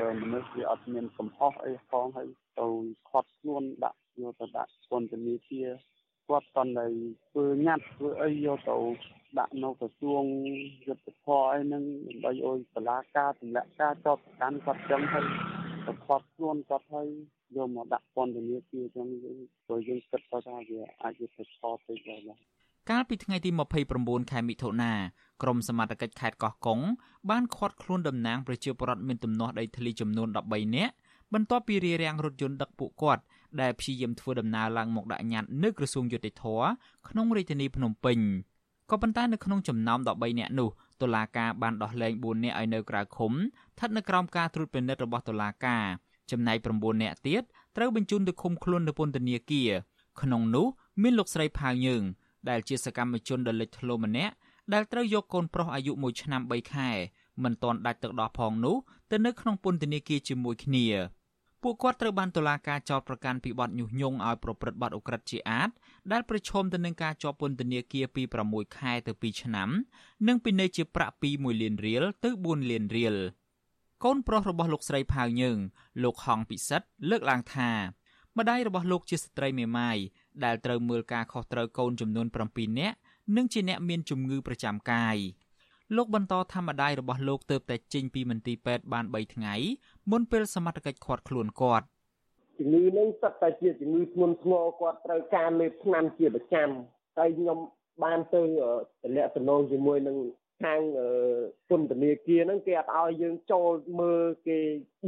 [0.00, 2.28] បើមនុស្សវាអត់មានកំហុសអីផងហើយ
[2.58, 2.66] ទៅ
[3.10, 5.68] ខាត់ខ្លួនដាក់យកទៅដាក់ពន្ធនាគារ
[6.28, 6.86] គាត់តន្តែ
[7.30, 8.76] ធ្វើញ៉ាត់ធ្វើអីយកទៅ
[9.38, 10.24] ដាក់នៅក្រសួង
[10.86, 15.20] យុទ្ធភ័ពអីហ្នឹងដើម្បីឲ្យបលាការទម្លាក់ការចោទប្រកាន់គាត់ចឹងហើ
[15.90, 17.08] យទៅខាត់ខ្លួនគាត់ហើយ
[17.56, 21.36] យកមកដាក់ពន្ធនាគារចឹងយើងព្រោះយើងគិតថាវាអាចជាផ
[21.72, 22.30] លតិចដែរ
[22.90, 23.50] កាលពីថ្ងៃទី
[23.90, 24.92] 29ខែមិថុនា
[25.42, 26.80] ក្រមសមត្ថកិច្ចខេត្តកោះកុង
[27.30, 30.92] បានឃាត់ខ្លួនតំណាងប្រជាពលរដ្ឋមានទំនាស់ដីធ្លីចំនួន13នាក់
[31.34, 33.22] បន្ទាប់ពីរារាំងរថយន្តដឹកពួកគាត់
[33.60, 36.44] ដែលព្យាយាមធ្វើដំណើរឡើងមកដាក់ញត្តិនៅក្រសួងយុតិធធ
[37.08, 38.18] ក្នុងរាជធានីភ្នំពេញ
[38.90, 40.68] ក៏ប៉ុន្តែនៅក្នុងចំណោម13នាក់នោះ
[41.02, 45.84] តុលាការបានដោះលែង4នាក់ឲ្យនៅក្រៅឃុំស្ថិតនៅក្រោមការត្រួតពិនិត្យរបស់តុលាការ
[46.30, 47.42] ចំណែក9នាក់ទៀត
[47.76, 49.70] ត្រូវបញ្ជូនទៅឃុំខ្លួននៅពន្ធនាគារ
[50.20, 50.66] ក្នុងនោះ
[51.02, 52.02] មានលោកស្រីផាវយើង
[52.48, 54.34] ដែលជាសកម្មជនដ៏លេចធ្លោម្នាក់
[54.72, 56.90] ដែលត្រូវយកកូនប្រុសអាយុ1ឆ្នាំ3ខែ
[57.44, 58.76] មិនទាន់ដាច់ទឹកដោះផងនោះ
[59.10, 60.86] ទៅនៅក្នុងពន្ធនាគារជាមួយគ្នា
[61.62, 65.70] ពួកគាត់ត្រូវបានតុលាការចោទប្រកាន់ពីបទញុះញង់ឲ្យប្រព្រឹត្តបទឧក្រិដ្ឋជាអាត
[66.12, 69.68] ដែលប្រឈមទៅនឹងការជាប់ពន្ធនាគារពី6ខែទៅ2ឆ្នាំ
[70.28, 73.16] និងពិន័យជាប្រាក់ពី1លានរៀលទៅ4លានរៀល
[74.04, 75.58] កូនប្រុសរបស់លោកស្រីផាវយើង
[76.02, 77.70] លោកហងពិសិដ្ឋលើកឡើងថា
[78.38, 79.98] ម្ដាយរបស់លោកជាស្ត្រីមេម៉ាយ
[80.44, 82.96] ដែលត្រូវមើលការខុសត្រូវកូនចំនួន7នាក់
[83.36, 85.16] និងជាអ្នកមានជំងឺប្រចាំកាយ
[85.96, 89.54] លោកបន្តថាម្ដាយរបស់លោកទៅតែចេញពីមន្ទីរពេទ្យបាន3ថ្ងៃ
[90.10, 91.86] មុនពេលសមត្ថកិច្ចឃាត់ខ្លួនគាត់
[92.60, 96.68] ជំងឺនេះសិតតែជាជំងឺធ្ងន់ធ្ងរគាត់ត្រូវការលេបថ្នាំជាប្រចាំ
[97.18, 97.58] ហើយខ្ញុំ
[98.04, 98.42] បានទៅ
[99.02, 100.16] តំណែងតំណងជាមួយនឹង
[100.62, 100.80] ខាង
[101.68, 103.70] ពន្ធនាគារហ្នឹងគេអត់ឲ្យយើងចូល
[104.00, 104.58] មើលគេ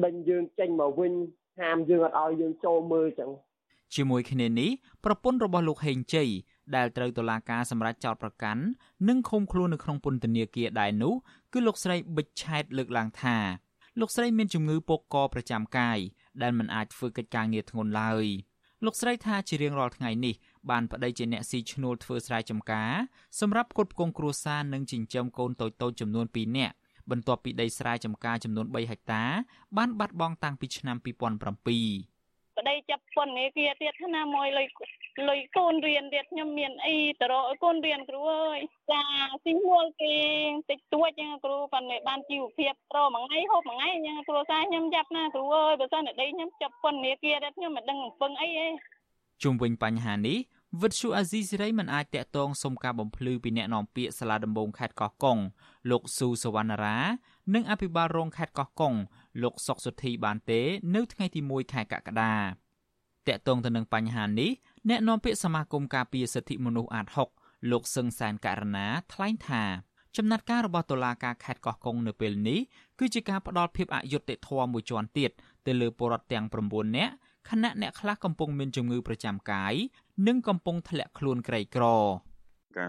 [0.05, 1.12] ដេញយើងចេញមកវិញ
[1.61, 3.31] ហាមយើងអត់ឲ្យយើងចូលមើលចឹង
[3.95, 4.71] ជាមួយគ្នានេះ
[5.05, 6.29] ប្រពន្ធរបស់លោកហេងជ័យ
[6.77, 8.62] ដែលត្រូវតុលាការសម្រេចចោទប្រកាន់
[9.09, 11.15] និងឃុំខ្លួននៅក្នុងពន្ធនាគារដែរនោះ
[11.53, 13.37] គឺលោកស្រីប៊ិចឆែតលើកឡើងថា
[14.01, 15.99] លោកស្រីមានជំងឺពុកកប្រចាំកាយ
[16.42, 18.27] ដែលមិនអាចធ្វើកិច្ចការងារធ្ងន់ឡើយ
[18.85, 20.35] លោកស្រីថាជារៀងរាល់ថ្ងៃនេះ
[20.71, 22.92] បានប្តីជាអ្នកស៊ីឈ្នួលធ្វើស្រែចម្ការ
[23.40, 26.75] សម្រាប់គុតគងគ្រួសារនិងចិញ្ចឹមកូនតូចៗចំនួន2នាក់
[27.11, 29.25] បន្ទាប់ពីដីស្រែចម្ការចំនួន3ហិកតា
[29.77, 32.12] បានបាត់បង់តាំងពីឆ្នាំ2007
[32.59, 34.67] ប្តីចាប់ពន្ធនាគារទៀតណាមួយលុយ
[35.29, 38.61] លុយកូនរៀនទៀតខ្ញុំមានអីទៅរកឲ្យកូនរៀនគ្រូអើយ
[38.91, 39.03] ចា
[39.45, 40.15] ស៊ីមួលគេ
[40.71, 48.67] តិចតួចចឹងគ្រូប៉ុន្តែបានជីវភាពប្រមួយថ្ងៃហូបមួយថ្ងៃចឹងគ្រូសារខ្ញុំចាប់ណាគ្រូអើយបើសិនតែដីខ្ញុំចាប់ពន្ធនាគារទៀតខ្ញុំមិនដឹងពឹងអីទេ
[49.43, 50.38] ជុំវិញបញ្ហានេះ
[50.81, 55.38] វិទ្យុអាស៊ីសេរីមិនអាចតាក់ទងសុំការបំភ្លឺពីអ្នកនាំពាក្យសាលាដំបងខេត្តកោះកុង
[55.91, 56.97] លោកស៊ូសវណ្ណារា
[57.55, 58.95] និងអភិបាលរងខេត្តកោះកុង
[59.42, 60.61] លោកសុកសុធីបានទេ
[60.95, 62.35] នៅថ្ងៃទី1ខែកក្កដា
[63.29, 64.51] តាក់ទងទៅនឹងបញ្ហានេះ
[64.88, 67.07] អ្នកនាំពាក្យសមាគមការពារសិទ្ធិមនុស្សអាត
[67.38, 69.64] 6លោកសឹងសានករណាថ្លែងថា
[70.16, 72.61] ចំណាត់ការរបស់តុលាការខេត្តកោះកុងនៅពេលនេះ
[72.99, 75.31] គឺជាការផ្ដល់ភាពអយុត្តិធម៌មួយជាន់ទៀត
[75.66, 77.12] ទៅលើពលរដ្ឋទាំង9នាក់
[77.51, 79.75] ខណៈអ្នកខ្លះកំពុងមានជំងឺប្រចាំកាយ
[80.27, 82.32] និងកំពុងធ្លាក់ខ្លួនក្រីក្រការ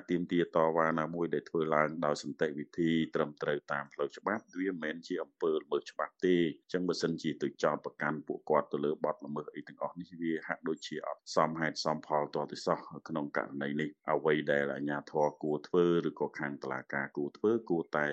[0.09, 18.07] ទៀមទាតវ៉ាណាមួយដែលធ្វើឡើងដោយសន្តិវិធីត្រឹមត្រូវតាមផ្លូវច្បាប់វាមិនមែនជាអំពើល្មើសច្បាប់ទេអញ្ចឹងបើសិនជាទៅចោទប្រកាន់ពួកគាត់ទៅលើបទល្មើសអីទាំងអស់នេះវាហាក់ដូចជាអត់សមហេតុសមផលទាល់តែសោះក្នុងករណីនេះអ្វីដែលអាជ្ញាធរគួរធ្វើឬក៏ខាងតុលាការគួរធ្វើគួរតែ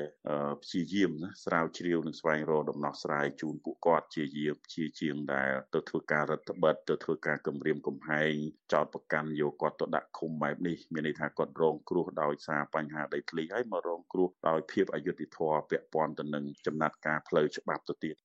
[0.63, 8.33] ព្យាយាមណាស្រាវជ្រាវនិងស្វែងរកដំណោះស្រាយជូនពួកគាត់ជាយាមជាជាងដែលទៅធ្វើការរដ្ឋបិទទៅធ្វើការគម្រាមកំហែង
[8.73, 18.17] ចោទប្រកាន់យកគាត់ទៅដាក់ឃុំបែបនេះមានន័យថាគាត់រងគ្រោះដោយសារបញ្ហាដីធ្លីហើយមករងគ្រោះដោយភាពអយុត្តិធម៌ពាក់ព័ន្ធទៅនឹងចំណាត់ការផ្លូវច្បាប់ទៅទៀត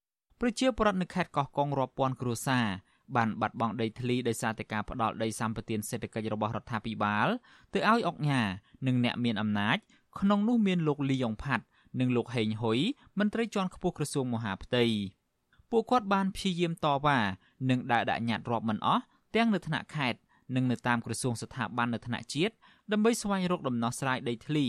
[0.41, 2.65] ប្រជាពលរដ្ឋនៅខេត្តកោះកុងរាប់ពាន់គ្រួសារ
[3.15, 7.27] បានបាត់បង់ដីធ្លីដោយសារតែការផ្ដាល់ដីសម្បត្តិសេដ្ឋកិច្ចរបស់រដ្ឋាភិបាល
[7.73, 8.41] ទៅឲ្យអុកញ៉ា
[8.87, 9.77] និងអ្នកមានអំណាច
[10.19, 11.65] ក្នុងនោះមានលោកលីយ៉ុងផាត់
[11.99, 12.79] និងលោកហេងហ៊ុយ
[13.19, 14.83] មន្ត្រីជាន់ខ្ពស់ក្រសួងមហាផ្ទៃ
[15.71, 17.19] ពួកគាត់បានព្យាយាមតវ៉ា
[17.69, 19.03] និងដើរដាក់ញត្តិរាប់មិនអស់
[19.35, 20.19] ទាំងនៅថ្នាក់ខេត្ត
[20.55, 22.55] និងនៅតាមក្រសួងស្ថាប័ននៅថ្នាក់ជាតិ
[22.93, 24.65] ដើម្បីស្វែងរកដំណោះស្រាយដីធ្លី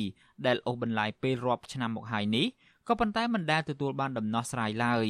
[0.47, 2.47] ដែលអូសបន្លាយពេលរាប់ឆ្នាំមកហើយនេះ
[2.89, 5.07] ក៏ប៉ុន្តែមិនដែលទទួលបានដំណោះស្រាយឡើយ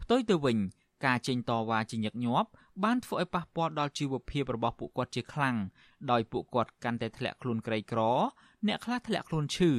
[0.00, 0.58] ផ្ទុយទៅវិញ
[1.06, 2.48] ការចេញតវ៉ាជាញឹកញាប់
[2.84, 5.56] បានធ្វើឲ្យប៉ះពាល់ដល់ជីវភាពរបស់ពួកគាត់ជាខ្លាំង
[6.10, 8.00] ដោយពួកគាត់កាន់តែធ្លាក់ខ្លួនក្រីក្រ
[8.66, 9.70] អ្នកខ្លះធ្លាក់ខ្លួនឈឺ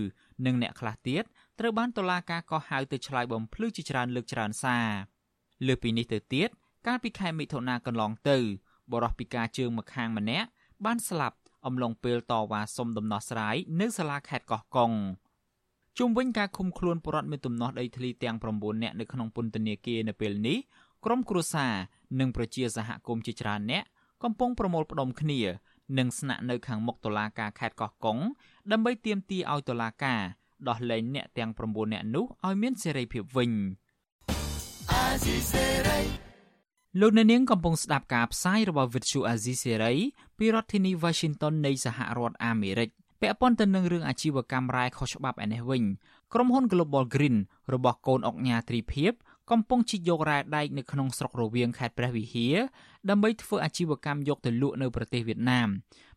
[0.46, 1.24] និងអ្នកខ្លះទៀត
[1.60, 4.90] ត្រូវបានតុលាការកោះហៅទៅឆ្លើយបំភ្លឺជាច្រើនលើកច្រើនសារ
[5.68, 6.50] លើពីនេះទៅទៀត
[6.88, 8.38] កាលពីខែមិថុនាកន្លងទៅ
[8.92, 10.48] បរិះពីការជើងម្ខាងម្នាក់
[10.86, 14.92] បានស្លាប់ អំឡុងពេលតវ៉ាសុំដំណោះស្រាយនៅសាលាខេត្តកោះកុង
[15.98, 20.58] ជុំវិញការឃុំខ្លួនបរដ្ឋមានទំនាស់ដីធ្លីទាំង9នាក់នៅក្នុងពន្ធនាគារនៅពេលនេះ
[21.06, 21.74] ក្រុមគ្រួសារ
[22.20, 23.84] និងប្រជាសហគមន៍ជាច្រើនអ្នក
[24.24, 25.40] កំពុងប្រមូលផ្ដុំគ្នា
[25.98, 28.18] និងស្នាក់នៅខាងមុខតុលាការខេត្តកោះកុង
[28.72, 30.22] ដើម្បីទាមទារឲ្យតុលាការ
[30.68, 33.52] ដោះលែងអ្នកទាំង9នាក់នោះឲ្យមានសេរីភាពវិញ
[37.02, 39.98] លោកអ្នកនាងកំពុងស្ដាប់ការផ្សាយរបស់ Vuthu Azizi Serai
[40.38, 42.90] ពីរដ្ឋធានី Washington នៃសហរដ្ឋអាមេរិក
[43.22, 45.84] ពាក់ព័ន្ធទៅនឹងរឿងអាជីវកម្មរ៉ែខុសច្បាប់ឯនេះវិញ
[46.34, 47.38] ក្រុមហ៊ុន Global Green
[47.74, 49.12] របស់កូនអុកញ៉ាទ្រីភិប
[49.52, 52.56] កំពុងជីកយករ៉ែដែកនៅក្នុងស្រុករវៀងខេត្តព្រះវិហារ
[53.10, 55.70] ដើម្បីធ្វើអាជីវកម្មយកទៅលក់នៅប្រទេសវៀតណាម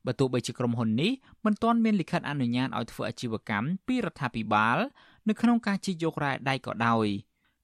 [0.07, 1.13] បើទោះបីជាក្រុមហ៊ុននេះ
[1.45, 4.79] មិនទាន់មានលិខិតអនុញ្ញាតឲ្យធ្វើអាជីវកម្មពីរដ្ឋាភិបាល
[5.29, 7.07] នៅក្នុងការជីកយករ៉ែដែកក៏ដោយ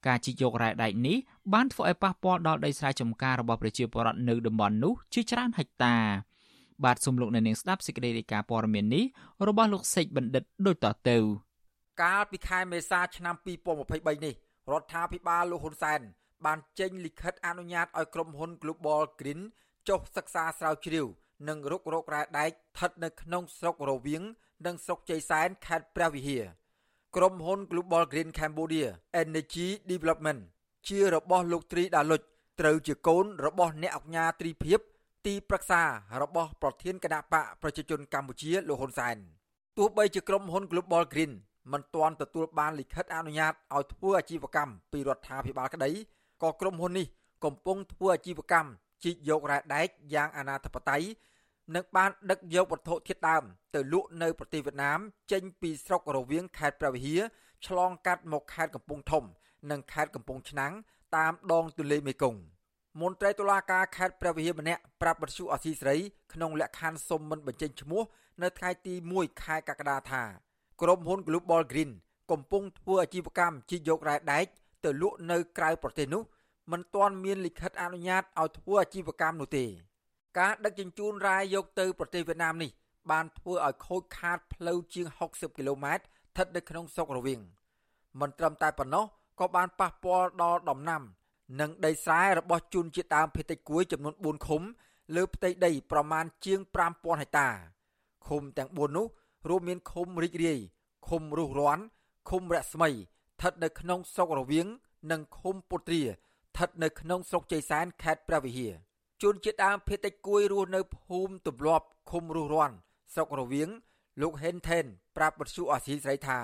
[0.07, 1.17] ការជីកយករ៉ែដែកនេះ
[1.53, 5.95] បានធ្វើឲ្យប៉ះពាល់ដល់ដីស្រែចម្ការរបស់ប្រជាពលរដ្ឋនៅតំបន់នោះជាច្រើនហិកតា
[6.83, 9.03] បាទសូមលោកអ្នកនាងស្ដាប់សេចក្តីរាយការណ៍ព័ត៌មាននេះ
[9.47, 11.17] របស់លោកសេកបណ្ឌិតដូចតទៅ
[12.03, 13.35] កាលពីខែមេសាឆ្នាំ
[13.79, 14.35] 2023នេះ
[14.71, 16.01] រដ្ឋាភិបាលលោកហ៊ុនសែន
[16.45, 19.41] បានចេញលិខិតអនុញ្ញាតឲ្យក្រុមហ៊ុន Global Green
[19.89, 21.07] ចុះសិក្សាស្រាវជ្រាវ
[21.49, 24.23] និងរុករករ៉ែដែកស្ថិតនៅក្នុងស្រុករវៀង
[24.65, 26.43] និងស្រុកជ័យសែនខេត្តព្រះវិហារ
[27.17, 28.87] ក្រុមហ៊ុន Global Green Cambodia
[29.21, 30.39] Energy Development
[30.87, 32.21] ជារបស់លោកត្រីដាលុច
[32.59, 34.79] ត្រូវជាកូនរបស់អ្នកអង្គការត្រីភិប
[35.25, 35.81] ទីប្រឹក្សា
[36.21, 39.15] របស់ប្រធានគណៈបកប្រជាជនកម្ពុជាលោកហ៊ុនសែន
[39.77, 41.33] ទោះបីជាក្រុមហ៊ុន Global Green
[41.71, 45.91] មិនទាន់ទទួលបានលិខិតអនុញ្ញាតឲ្យធ្វើអាជីវកម្មពីរដ្ឋាភិបាលក្តី
[46.43, 47.07] ក៏ក្រុមហ៊ុននេះ
[47.45, 48.69] កំពុងធ្វើអាជីវកម្ម
[49.03, 51.03] ជីកយករ៉ែដែកយ៉ាងអនាធបត័យ
[51.75, 53.43] និងបានដឹកយកវត្ថុធាតុដើម
[53.75, 54.99] ទៅលក់នៅប្រទេសវៀតណាម
[55.31, 57.21] ចេញពីស្រុករវៀងខេត្តព្រះវិហារ
[57.67, 59.23] ឆ្លងកាត់មកខេត្តកំពង់ធំ
[59.71, 60.73] និងខេត្តកំពង់ឆ្នាំង
[61.15, 62.39] តាមដងទន្លេមេគង្គ
[63.01, 65.95] មន្ត្រីតុលាការខេត្តព្រះវិហារម្នាក់ប្រាប់បទសុអសីស្រី
[66.33, 68.03] ក្នុងលក្ខខណ្ឌសុំមិនបញ្ចេញឈ្មោះ
[68.41, 70.23] នៅថ្ងៃទី1ខែកក្កដាថា
[70.81, 71.91] ក្រុមហ៊ុន Global Green
[72.31, 74.45] កំពុងធ្វើអាជីវកម្មជីកយករ៉ែដែក
[74.83, 76.23] ទៅលក់នៅក្រៅប្រទេសនោះ
[76.71, 79.65] មិនទាន់មានលិខិតអនុញ្ញាតឲ្យធ្វើអាជីវកម្មនោះទេ
[80.39, 82.71] ការដឹកជញ្ជូនរ៉ែយកទៅប្រទេសវៀតណាមនេះ
[83.11, 87.39] បានធ្វើឲ្យខូចខាតផ្លូវជាង60គីឡូម៉ែត្រស្ថិតនៅក្នុងស្រុករវៀង
[88.19, 89.05] មិនត្រឹមតែប៉ុណ្ណោះ
[89.39, 91.03] ក៏បានប៉ះពាល់ដល់ដំណាំ
[91.59, 94.61] និងដីស្រែរបស់ជនជាតិដើមភាគតិចគួយចំនួន4ឃុំ
[95.15, 96.59] លើផ្ទៃដីប្រមាណជាង
[96.91, 97.49] 5000ហិកតា
[98.27, 99.05] ឃុំទាំង4នោះ
[99.49, 100.59] រួមមានឃុំរីករាយ
[101.07, 101.83] ឃុំរុះរាន់
[102.29, 104.67] ឃុំរស្មីស្ថិតនៅក្នុងស្រុករវៀង
[105.11, 108.73] និងឃុំពុត្រាស្ថិតនៅក្នុងស្រុកជ័យសែនខេត្តព្រះវិហារ
[109.23, 112.75] ជនជាតិដើមភាគតិចគួយរស់នៅភូមិទម្លាប់ឃុំរុះរាន់
[113.13, 113.69] ស្រុករវៀង
[114.21, 114.85] លោកហេនថេន
[115.17, 116.39] ប្រាប់បទសុអសីស្រីថា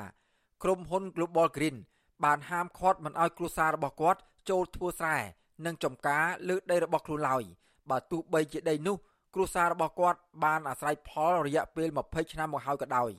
[0.64, 1.78] ក្រុមហ៊ុន Global Green
[2.24, 5.18] បានហាមឃាត់មិនឲ្យគ្រួសាររបស់គាត់ចូលធ្វើស្រែ
[5.66, 7.44] និងចំការលើដីរបស់ខ្លួនឡើយ
[7.90, 8.98] បើទោះបីជាដីនោះ
[9.34, 13.12] គ្រួសាររបស់គាត់បានអាស្រ័យផលរយៈពេល20ឆ្នាំមកហើយក៏ដោយ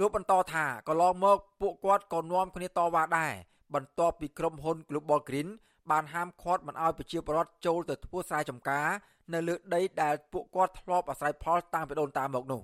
[0.00, 3.32] លោកបន្តថាកន្លងមកពួកគាត់ក៏នាំគ្នាតវ៉ាដែរ
[3.74, 5.48] បន្ទាប់ពីក្រុមហ៊ុន Global Green
[5.90, 8.88] បានហាមឃាត់មិនឲ្យប្រជាពលរដ្ឋចូលទៅធ្វើស្រែចម្ការ
[9.32, 12.62] នៅលើដីដែលពួកគាត់ធ្លាប់អាស្រ័យផលតាំងពីដូនតាមកនោះ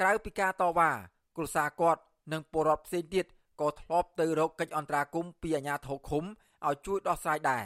[0.00, 0.90] ក្រៅពីការតវ៉ា
[1.36, 2.00] គ្រួសារគាត់
[2.32, 3.26] និងពលរដ្ឋផ្សេងទៀត
[3.60, 6.24] ក៏ធ្លាប់ទៅរកកិច្ចអន្តរាគមន៍ពីអាជ្ញាធរឃុំ
[6.66, 7.64] ឲ្យជួយដោះស្រាយដែរ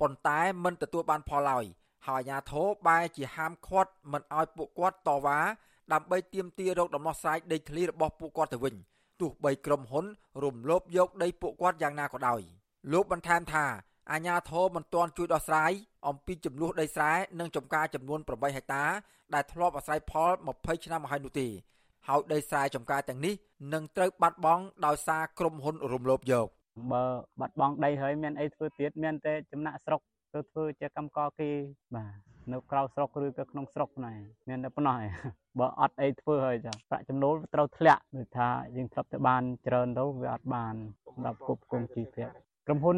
[0.00, 1.64] ប៉ុន្តែមិនទទួលបានផលឡើយ
[2.06, 5.38] ហើយអាជ្ញាធរបែរជាហាមឃាត់មិនឲ្យពួកគាត់តវ៉ា
[5.92, 8.74] ដើម្បីទាមទាររកដំណោះស្រាយដីធ្លីរបស់ពួកគាត់ទៅវិញ
[9.20, 10.04] ទោះបីក្រុមហ៊ុន
[10.42, 12.40] រំលោភយកដីពួកគាត់យ៉ាងណាក៏ដោយ
[12.92, 13.64] លោកបន្ថែមថា
[14.12, 15.72] អាជ្ញាធរមិនទាន់ជួយដោះស្រាយ
[16.08, 18.84] អំពីចំនួនដីស្រែនិងចំការចំនួន8ហិកតា
[19.34, 21.48] ដែលធ្លាប់អាស្រ័យផល20ឆ្នាំមកហើយនោះទេ
[22.08, 23.34] ហើយដីស្រែចំការទាំងនេះ
[23.74, 26.46] នឹងត្រូវបាត់បង់ដោយសារក្រុមហ៊ុនរំលោភយក
[26.92, 27.04] បើ
[27.40, 30.00] បាត់បង់ដីហើយមានអីធ្វើទៀតមានតែចំណាក់ស្រុក
[30.34, 31.50] ទៅធ្វើជាកម្មករគេ
[31.96, 32.12] បាទ
[32.52, 34.14] នៅក្រៅស្រុកឬក៏ក្នុងស្រុកណែ
[34.48, 35.10] មានតែប៉ុណ្ណោះឯង
[35.58, 40.74] បើអត់អីធ្វើហើយចាប្រាក់ចំណូលត្រូវធ្លាក់ដូចថាយើងធ្លាប់តែបានច្រើនទៅវាអត់បាន
[41.08, 42.28] សម្រាប់គ្រប់គ្រងជីវភាព
[42.66, 42.96] ក្រុមហ៊ុន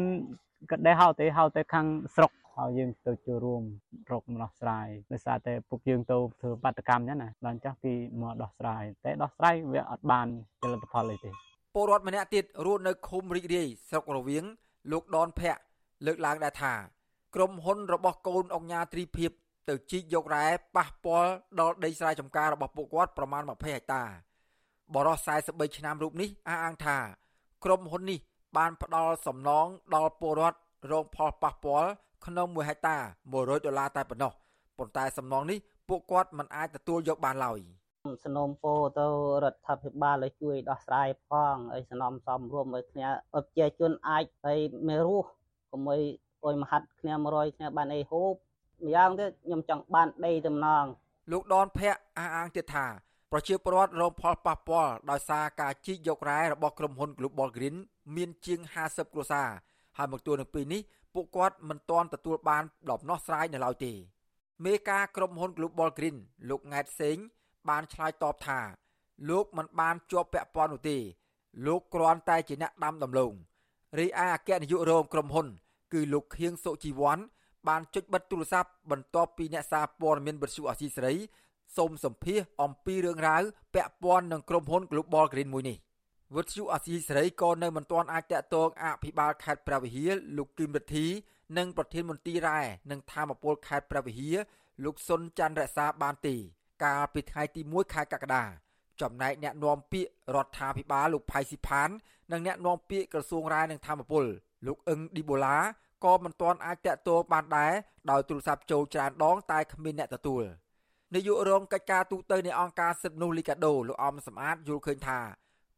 [0.71, 3.63] ក៏ដែរហៅទៅហៅទៅខាងស្រុកហើយយើងទៅចូលរួម
[4.11, 10.27] រកដំណោះស្រាយដោយសារតែពួកយើងទៅធ្វើបាតកម្មអញ្ចឹងណាឡើងចាស់ពីមកដោះស្រាយតែដោះស្រាយវាអត់បាន
[10.61, 11.29] ចលនាផលអីទេ
[11.75, 14.43] ពលរដ្ឋម្នាក់ទៀតរស់នៅឃុំរីករាយស្រុករវៀង
[14.91, 15.61] លោកដនភ័ក្រ
[16.05, 16.73] លើកឡើងដែរថា
[17.35, 19.31] ក្រុមហ៊ុនរបស់កូនអង្គញាទ្រីភិប
[19.69, 24.03] ទៅជីកយករ៉ែប៉ះពាល់ដល់ដីស្រែចម្ការរបស់ពួកគាត់ប្រមាណ20ហិកតា
[24.95, 26.97] បរិស43ឆ្នាំរូបនេះអះអាងថា
[27.65, 28.19] ក្រុមហ៊ុននេះ
[28.57, 30.57] បានផ្ដល់សំណងដល់ពលរដ្ឋ
[30.91, 31.89] រងផលប៉ះពាល់
[32.25, 32.97] ក្នុង1ហិកតា
[33.31, 34.31] 100ដុល្លារតែប៉ុណ្ណោះ
[34.77, 35.59] ប៉ុន្តែសំណងនេះ
[35.89, 37.59] ពួកគាត់មិនអាចទទួលយកបានឡើយ
[38.25, 39.07] សនំពោទៅ
[39.43, 45.29] រដ្ឋាភិបាលឲ្យជួយដោះស្រាយផងឲ្យសនំសំរួមឲ្យគ្នាអបជាជនអាចឲ្យមេរស់
[45.71, 46.03] កុំឲ្យ
[46.45, 48.33] អុយមហាត់គ្នា100គ្នាបានអីហូប
[48.85, 50.85] ម្យ៉ាងទៀតខ្ញុំចង់បានដីតំណង
[51.31, 52.87] លោកដនភ័ក្រអះអាងទៀតថា
[53.31, 57.75] ប្រជាពលរដ្ឋរងផលប៉ះពាល់ដោយសារការជីកយករ៉ែរបស់ក្រុមហ៊ុន Global Green
[58.15, 59.49] មានជាង50គ្រួសារ
[59.97, 60.81] ហើយមកទួលនឹងពេលនេះ
[61.13, 63.93] ពួកគាត់មិនទាន់ទទួលបានដំណោះស្រាយនៅឡើយទេ
[64.65, 66.17] មេការក្រុមហ៊ុន Global Green
[66.49, 67.17] លោកង៉ែតសេង
[67.69, 68.59] បានឆ្លើយតបថា
[69.29, 70.97] លោកមិនបានជាប់ពាក់ព័ន្ធនោះទេ
[71.65, 73.33] លោកគ្រាន់តែជាអ្នកដាំដំឡូង
[73.99, 75.47] រីឯអគ្គនាយករងក្រុមហ៊ុន
[75.93, 77.19] គឺលោកខៀងសុជីវ័ន
[77.67, 81.15] បានចុចបិទទូរស័ព្ទបន្ទាប់ពីអ្នកសារព័ត៌មានបទសុអសីសេរី
[81.77, 83.43] សូមសម្ភាសអំពីរឿងរ៉ាវ
[83.73, 85.77] ពាក់ព័ន្ធនឹងក្រុមហ៊ុន Global Green មួយនេះ
[86.35, 91.07] វិទ្យុអាស៊ីសេរីក៏នៅមិនទាន់អាចតាក់ទងអភិបាលខេត្តព្រះវិហារលោកគឹមរិទ្ធី
[91.57, 92.59] និងប្រធានមន្ត្រីរ៉ែ
[92.91, 94.37] និងធម្មពលខេត្តព្រះវិហារ
[94.83, 96.35] លោកសុនច័ន្ទរក្សាបានទេ
[96.83, 98.43] កាលពីថ្ងៃទី1ខែកក្កដា
[99.01, 101.89] ចំណែកអ្នកនាំពាក្យរដ្ឋាភិបាលលោកផៃស៊ីផាន
[102.31, 104.25] និងអ្នកនាំពាក្យក្រសួងរាយនឹងធម្មពល
[104.67, 105.57] លោកអឹងឌីបូឡា
[106.05, 107.73] ក៏មិនទាន់អាចតាក់ទងបានដែរ
[108.11, 110.43] ដោយទូរស័ព្ទចូលច្រើនដងតែគ្មានអ្នកទទួល
[111.15, 115.19] នាយករងកិច្ចការទូតនៃអង្គការសិទ្ធិមនុស្សលីកាដូលោកអំសំអាតយល់ឃើញថា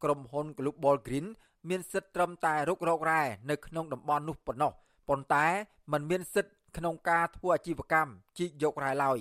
[0.04, 1.28] ក្រុមហ៊ុន Global Green
[1.70, 4.72] មានសិទ្ធិត្រឹមតែរុករករ៉ែនៅក្នុងតំបន់នោះប៉ុណ្ណោះ
[5.10, 5.46] ប៉ុន្តែ
[5.92, 9.20] มันមានសិទ្ធិក្នុងការធ្វើអាជីវកម្មជីកយករ៉ែឡើយ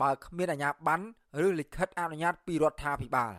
[0.00, 1.04] បើគ្មានអាជ្ញាប័ណ្ណ
[1.46, 3.34] ឬលិខិតអនុញ្ញាតពីរដ្ឋាភិបាល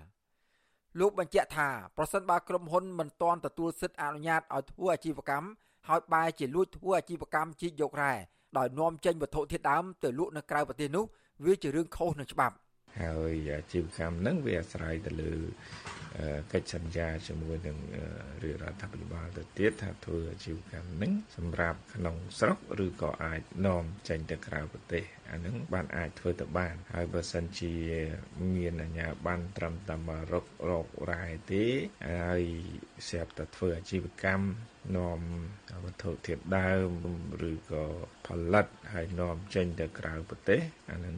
[0.99, 5.47] លោកបញ្ជាក់ថាប្រសិនបើក្រុមហ៊ុនមិនទាន់ទទួលសិទ្ធិអនុញ្ញាតឲ្យធ្វើអាជីវកម្ម
[5.87, 8.13] ហើយបែរជាលួចធ្វើអាជីវកម្មជីកយករ៉ែ
[8.57, 11.05] ដោយនាំចេញវត្ថុធាតុដើមទៅលក់នៅក្រៅប្រទេសនោះ
[11.45, 12.55] វាជារឿងខុសនឹងច្បាប់
[13.01, 15.33] ហើយអាជីវកម្មហ្នឹងវាអាស្រ័យទៅលើ
[16.53, 17.77] កិច្ចសន្យាជាមួយនឹង
[18.43, 27.73] រាជរដ្ឋាភិបាលទៅទៀតថាធ្វើអាជីវកម្មហ្នឹងសម្រាប់ក្នុងស្រុកឬក៏អាចនាំចេញទៅក្រៅប្រទេសអាហ្នឹងបានអាចធ្វើទៅបានហើយបើសិនជា
[28.55, 31.63] មានអាជ្ញាប័ណ្ណត្រឹមតែមករករករ៉ែទេ
[32.09, 32.43] ហើយ
[33.07, 34.45] ស្រាប់តែធ្វើអាជីវកម្ម
[34.95, 35.19] នាំ
[35.83, 36.89] វត្ថុធាតុដើម
[37.49, 37.83] ឬក៏
[38.27, 40.59] ផលិតហើយនាំចេញទៅក្រៅប្រទេស
[40.91, 41.15] អាហ្នឹង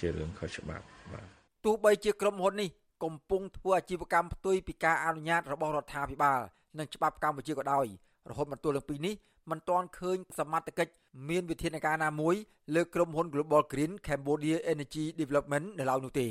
[0.00, 1.26] ជារឿងខុសច្បាប់បាទ
[1.64, 2.70] ទោះបីជាក្រុមហ៊ុននេះ
[3.02, 6.40] កំពុងធ្វើអាជីវកម្មផ្ទុយពីការអនុញ្ញាតរបស់រដ្ឋាភិបាល
[6.78, 7.86] និងច្បាប់កម្ពុជាក៏ដោយ
[8.30, 9.14] រហូតមកទល់នឹងពេលនេះ
[9.50, 10.92] មិនទាន់ឃើញសមត្ថកិច្ច
[11.28, 12.34] មានវិធានការណាមួយ
[12.74, 16.28] លើក្រុមហ៊ុន Global Green Cambodia Energy Development នៅឡើយនោះទេ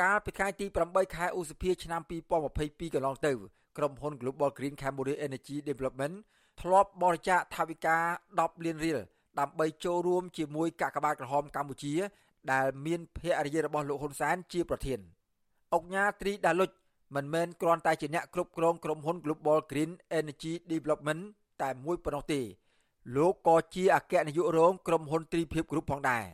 [0.00, 2.02] កាលពីថ្ងៃទី8ខែឧសភាឆ្នាំ
[2.48, 3.32] 2022កន្លងទៅ
[3.78, 6.14] ក្រុមហ៊ុន Global Green Cambodia Energy Development
[6.60, 7.96] ធ្លាប់បរិច្ចាគថវិកា
[8.32, 8.98] 10លានរៀល
[9.40, 11.94] ដើម្បីចូលរួមជាមួយកាកបាទក្រហមកម្ពុជា
[12.52, 15.00] ដែលមានភរិយារបស់លោកហ៊ុនសែនជាប្រធាន
[15.74, 16.70] អុកញ៉ាត្រីដាលុច
[17.14, 21.22] មិនមែនគ្រាន់តែជាអ្នកគ្រប់គ្រងក្រុមហ៊ុន Global Green Energy Development
[21.62, 22.40] តែមួយប៉ុណ្ណោះទេ
[23.16, 26.26] លោកក៏ជាអគ្គនាយករងក្រុមហ៊ុនត្រីភិបគ្រប់ផងដែរ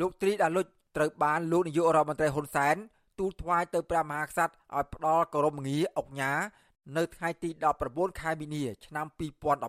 [0.00, 2.76] លោកត្រីដាលុចត្រូវបានលោកនាយករដ្ឋមន្ត្រីហ៊ុនសែន
[3.18, 6.32] ទូលថ្វាយទៅព្រះមហាក្សត្រឲ្យផ្ដល់គោរមងារអុកញ៉ា
[6.96, 7.50] នៅថ្ងៃទី
[7.84, 9.06] 19ខែមីនា ឆ្នាំ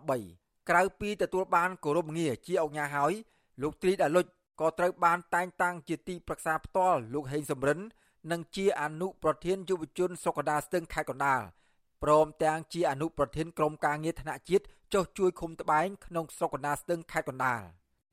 [0.03, 3.13] 2013ក្រៅពីទទួលបានគោរមងារជាអុកញ៉ាហើយ
[3.61, 4.25] លោកត្រីដាលុច
[4.61, 7.79] ក៏ត្រូវបានតែងតាំងជាទីប្រឹក្សាផ្ទាល់លោកហេងសំរិន
[8.31, 11.41] និងជាអនុប្រធានយុវជនសុកដាស្ទឹងខេត្តកណ្ដាល
[12.03, 17.61] ព្រមទាំងជាអនុប្រធានក្រុមការងារថ្នាក់ជាតិចុះជួយឃុំត្បែងក្នុងស្រុកកណ្ដាលស្ទឹងខេត្តកណ្ដាល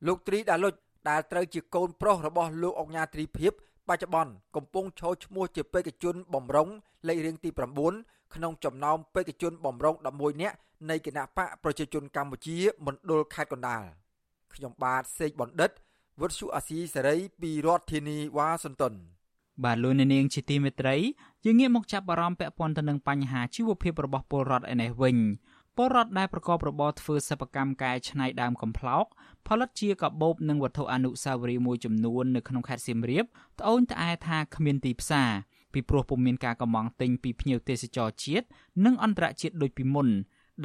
[0.07, 0.75] លោកត្រីដាលុច
[1.09, 3.53] ដែលត្រូវជាកូនប្រុសរបស់លោកអុកញ៉ាត្រីភិប
[3.89, 6.69] បច្ចុប្បន្នកំពុងឈរឈ្មោះជាបេក្ខជនបំរុង
[7.09, 7.51] លេខរៀងទី
[7.93, 10.57] 9ក្នុងចំណោមបេក្ខជនបំរុង11នាក់
[10.91, 13.83] នៃគណៈបកប្រជាជនកម្ពុជាមណ្ឌលខេត្តកណ្ដាល
[14.55, 15.71] ខ្ញុំបាទសេកបណ្ឌិត
[16.21, 18.95] វុទ្ធុអាស៊ីសេរីពីរដ្ឋធានីវ៉ាស៊ីនតោន
[19.65, 20.97] បាទលោកនាងជាទីមេត្រី
[21.45, 25.17] យើងងាកមកចាប់អារម្មណ៍ពាក់ព័ន្ធទៅនឹងបញ្ហាជីវភាពរបស់ពលរដ្ឋឯនេះវិញ
[25.77, 29.05] ពលរដ្ឋដែលប្រកបរបរធ្វើសិប្បកម្មកែច្នៃដើមកំប្លោក
[29.47, 33.25] ផលិតជាកាបូបនិងវត្ថុអនុស្សាវរីយ៍មួយចំនួននៅក្នុងខេត្តសៀមរាប
[33.61, 35.31] ត្អូញត្អែថាគ្មានទីផ្សារ
[35.73, 38.47] ពីព្រោះពុំមានការកម្មង់ទិញពីភ្ញៀវទេសចរជាតិ
[38.85, 40.09] និងអន្តរជាតិដូចពីមុន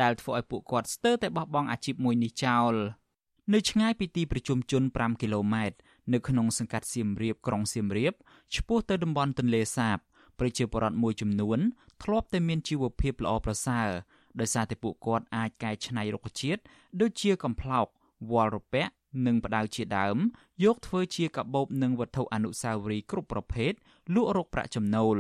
[0.02, 2.74] ដែលធ្វើឲ្យពួកគាត់ស្ទើរតែបោះបង់អាជីពមួយនេះចោល
[3.54, 5.78] នៅឆ្ងាយពីទីប្រជុំជន5គីឡូម៉ែត្រ
[6.14, 8.14] នៅក្នុងសង្កាត់សៀមរាបក្រុងសៀមរាប
[8.56, 9.98] ឆ្ពោះទៅតំបន់ទន្លេសាប
[10.40, 11.60] ប្រជាពលរដ្ឋមួយចំនួន
[12.04, 13.90] ធ្លាប់តែមានជីវភាពល្អប្រសើរ
[14.40, 16.62] ដោយសារតែពួកគាត់អាចកែច្នៃរុក្ខជាតិ
[17.02, 17.88] ដូចជាកំប្លោក
[18.32, 18.92] វល្លិរពាក់
[19.26, 20.18] និងផ្ដៅជាដើម
[20.64, 23.72] យកធ្វើជាកាបូបនិងវត្ថុអនុស្សាវរីយ៍គ្រប់ប្រភេទ
[24.16, 25.18] លក់រកប្រាក់ចំណូល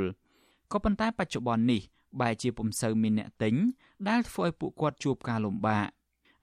[0.71, 1.81] ក៏ប៉ុន្តែបច្ចុប្បន្ននេះ
[2.21, 3.55] បែរជាពុំសូវមានអ្នកទិញ
[4.09, 5.87] ដែលធ្វើឲ្យពួកគាត់ជួបការលំបាក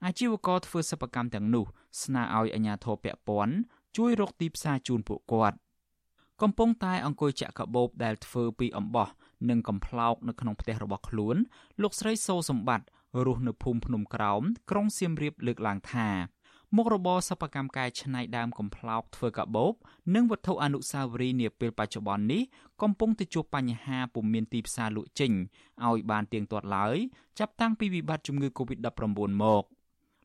[0.05, 1.65] អាជីវករធ្វើសិប្បកម្មទាំងនោះ
[2.03, 3.55] ស្នើឲ្យអាជ្ញាធរពាក់ព័ន្ធ
[3.97, 5.57] ជួយរកទីផ្សារជូនពួកគាត់
[6.41, 9.07] កំពុងតែអង្គុយចាក់កាបូបដែលធ្វើពីអំបោះ
[9.49, 11.35] និងកំប្លោកនៅក្នុងផ្ទះរបស់ខ្លួន
[11.81, 12.87] លោកស្រីសូសម្បត្តិ
[13.25, 14.41] រស់នៅភូមិភ្នំក្រោម
[14.71, 16.09] ក្រុងសៀមរាបលើកឡើងថា
[16.75, 19.73] មុខរបរសិប្បកម្មកែច្នៃដើមកំប្លោកធ្វើកាបូប
[20.15, 22.41] និងវត្ថុអនុស្សាវរីយ៍នាពេលបច្ចុប្បន្ននេះ
[22.81, 25.31] កំពុងទៅជួបបញ្ហាពុំមានទីផ្សារលក់ចេញ
[25.87, 26.97] ឲ្យបានទៀងទាត់ឡើយ
[27.39, 29.63] ចាប់តាំងពីវិបត្តិជំងឺ Covid-19 មក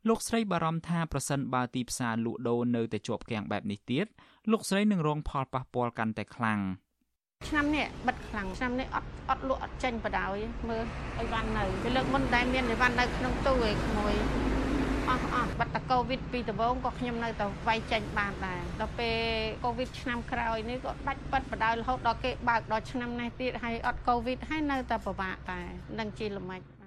[0.08, 4.06] លោកស្រីបារម្ភថាប្រសិនបើទីផ្សារលក់ដូរនៅតែជាប់គាំងបែបនេះទៀត
[4.50, 6.60] លោកស្រីនឹងរងផលប៉ះពាល់កាន់តែខ្លាំង
[7.48, 10.28] ឆ្នាំនេះបិទខ្លាំងឆ្នាំនេះអត់អត់លក់អត់ចេញបដ ாய்
[10.68, 10.84] មើល
[11.18, 14.14] អីវ៉ាន់នៅពីលើកមុនដែលមានអីវ៉ាន់នៅក្នុងទូឯក្មួយ
[15.08, 19.18] អស់អស់បាត់តែកូវីដពីដំបូងក៏ខ្ញុំនៅតែវាយចេញបានដែរដល់ពេល
[19.64, 25.60] កូវីដឆ្នាំក្រោយនេះក៏ដាច់បាត់បដ ாய் រហូតដល់គេបើកដល់ឆ្នាំនេះទៀតហើយអត់កូវីដហើយនៅតែពិបាកតែ
[25.98, 26.79] នឹងជាល្មិច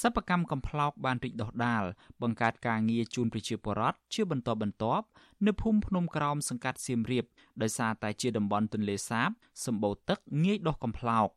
[0.00, 1.84] សិប្បកម្មកំប្លោកបានរីកដុះដាល
[2.22, 5.06] បង្កើតការងារជូនប្រជាពលរដ្ឋជាបន្តបន្ទាប់
[5.46, 7.24] នៅភូមិភ្នំក្រោមសង្កាត់សៀមរាប
[7.62, 9.30] ដោយសារតែជាតំបន់ទន្លេសាប
[9.66, 11.28] សម្បូរទឹកងាយដុះកំប្លោក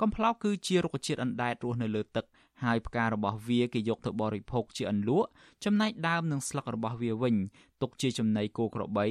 [0.00, 2.24] កំប្លោកគឺជារុក្ខជាតិអណ្ដែតរស់នៅលើទឹក
[2.64, 5.28] ហើយផ្ការបស់វាគេយកទៅបរិភោគជាអន្លក់
[5.64, 7.36] ចំណែកដើមនិងស្លឹករបស់វាវិញ
[7.82, 9.06] ទុកជាចំណីគោក្របី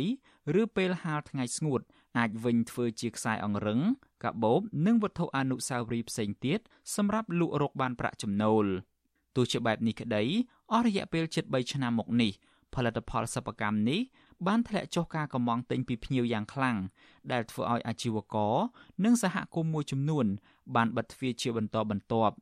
[0.61, 1.81] ឬពេលហាលថ្ងៃស្ងួត
[2.17, 3.79] អាចវិញធ្វើជាខ្សែអង្រឹង
[4.23, 6.59] កាបូបនិងវត្ថុអនុស្សាវរីយ៍ផ្សេងទៀត
[6.95, 8.65] សម្រាប់លក់រកបានប្រាក់ចំណូល
[9.35, 10.23] ទោះជាបែបនេះក្តី
[10.71, 12.31] អស់រយៈពេលជិត3ឆ្នាំមកនេះ
[12.75, 14.01] ផលិតផលសិប្បកម្មនេះ
[14.47, 16.77] បានធ្លាក់ចុះការកម្មង់ទិញពីភ្ញៀវយ៉ាងខ្លាំង
[17.31, 18.55] ដែលធ្វើឲ្យអាជីវករ
[19.05, 20.25] និងសហគមន៍មួយចំនួន
[20.75, 22.35] បានបិទទ្វារជាបន្តបន្ទាប់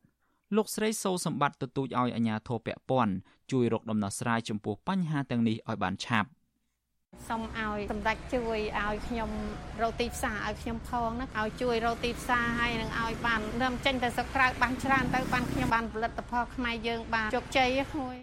[0.56, 3.14] លោកស្រីសូសម្បត្តិទទូចឲ្យអាជ្ញាធរពាក់ព័ន្ធ
[3.52, 6.28] ជួយរកដំណោះស្រាយចំពោះបញ្ហាទាំងនេះឲ្យបានឆាប់
[7.28, 9.30] សូមឲ្យសម្ដេចជួយឲ្យខ្ញុំ
[9.82, 18.14] រកទីផ្សារឲ្យខ្ញុំផងណាឲ្យជួយរកទីផ្សារហើយនឹងឲ្យបាននាំចេញទៅស្រុកក្រៅបានច្រើនទៅបានខ្ញុំបានផលិតផលខ្មែរយើងបានជោគជ័យហ្នឹង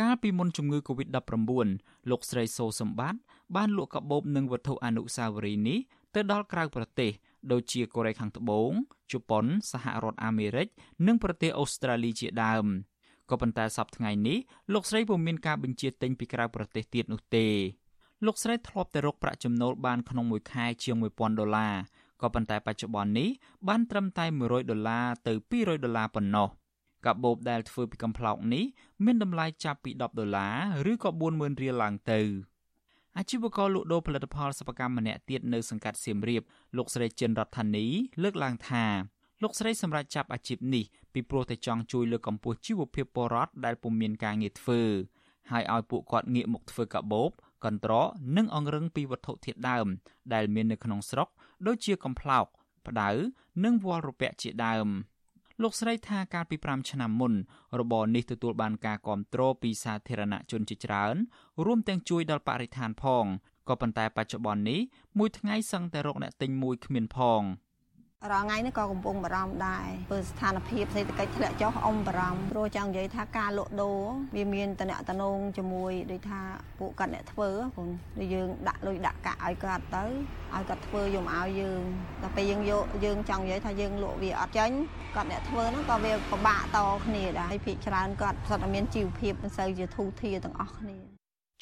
[0.00, 3.20] កាលពីមុនជំងឺ Covid-19 លោកស្រីសូសម្បត្តិ
[3.56, 5.78] បានលក់កាបូបនិងវត្ថុអនុស្សាវរីយ៍នេះ
[6.14, 7.10] ទៅដល់ក្រៅប្រទេស
[7.52, 8.70] ដូចជាកូរ៉េខាងត្បូង
[9.12, 10.68] ជប៉ុន សហរដ្ឋអាមេរិក
[11.06, 12.66] និងប្រទេសអូស្ត្រាលីជាដើម
[13.30, 14.38] ក៏ប៉ុន្តែសប្តាហ៍ថ្ងៃនេះ
[14.72, 17.46] លោកស្រីពុំមានការបញ្ជាទិញពីក្រៅប្រទេសទៀតនោះទេ
[18.24, 21.74] លោកស្រីធ្លាប់តែរកប្រាក់ចំណូលបានក្នុងមួយខែជាង1000ដុល្លារ
[22.22, 23.28] ក៏ប៉ុន្តែបច្ចុប្បន្ននេះ
[23.68, 26.48] បានត្រឹមតែ100ដុល្លារទៅ200ដុល្លារប៉ុណ្ណោះ
[27.06, 28.64] កាបូបដែលធ្វើពីកំប្លោកនេះ
[29.04, 30.48] មានតម្លៃចាប់ពី10ដុល្លា
[30.86, 32.20] រឬក៏40000រៀលឡើងទៅ
[33.16, 36.42] អាជីវករលក់ដូរផលិតផលសិប្បកម្មម្នាក់ទៀតនៅសង្កាត់សៀមរាប
[36.76, 37.86] លោកស្រីចិនរដ្ឋានី
[38.22, 38.84] លើកឡើងថា
[39.42, 44.82] លោកស្រីសម្រាប់ចាប់អាជីពនេះពីព្រោះតែចង់ជួយលើកកម្ពស់ជីវភាពពលរដ្ឋដែលពុំមានការងារធ្វើ
[45.50, 47.30] ហើយឲ្យពួកគាត់ងាកមកធ្វើកាបូប
[47.64, 49.86] កន្ត្រកនិងអង្រឹងពីវត្ថុធាតុដើម
[50.34, 51.28] ដែលមាននៅក្នុងស្រុក
[51.66, 52.46] ដូចជាកំប្លោក
[52.86, 53.10] ផ្ដៅ
[53.64, 54.88] និងវល្លិរពាក់ជាដើម
[55.62, 57.32] លោកស្រីថាកាលពី5ឆ្នាំមុន
[57.80, 61.16] របរនេះទទួលបានការគាំទ្រពីសាធារណជនជាច្រើន
[61.64, 63.24] រួមទាំងជួយដល់បរិស្ថានផង
[63.68, 64.80] ក៏ប៉ុន្តែបច្ចុប្បន្ននេះ
[65.18, 67.42] មួយថ្ងៃសឹងតែរកអ្នកទិញមួយគ្មានផង។
[68.32, 74.00] រាល់ថ្ងៃនេះក៏កំពុងបារម្ភដែរព្រោះស្ថានភាពសេដ្ឋកិច្ចធ្លាក់ចុះអុំបារម្ភព្រោះចង់និយាយថាការលក់ដូរ
[74.36, 74.96] វាមានតំណែ
[75.36, 76.40] ងជាមួយដូចថា
[76.78, 80.04] ពួកគាត់អ្នកធ្វើព្រោះយើងដាក់លុយដាក់កាក់ឲ្យគាត់ទៅ
[80.54, 81.80] ឲ្យគាត់ធ្វើយកមកឲ្យយើង
[82.22, 84.76] ដល់ពេលយើងយកយើងចង់និយាយថាយើងលក់វាអត់ចាញ់
[85.16, 90.98] គាត់អ្នកធ្វើហ្នឹងក៏វាពិបាកតគ្នាដែរហើយភាគច្រើនគាត់សុទ្ធតែមានជីវភាពមិនសូវជាធូរធារទាំងអស់គ្នា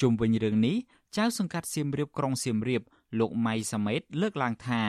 [0.01, 0.77] ជុំវិញរឿងនេះ
[1.17, 2.83] ចៅសង្កាត់សៀមរាបក្រុងសៀមរាប
[3.19, 4.83] លោកម៉ៃសាមេតលើកឡើងថា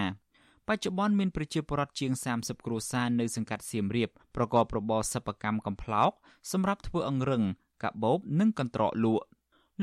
[0.70, 6.12] បច្ចុប្បន្នមានប្រជាពលរដ្ឋជាង30គ្រួសារនៅសង្កាត់សៀមរាបប្រកបរបរសិប្បកម្មកំប្លោក
[6.52, 7.44] សម្រាប់ធ្វើអង្រឹង
[7.84, 9.26] កាបូបនិងកន្ត្រកលក់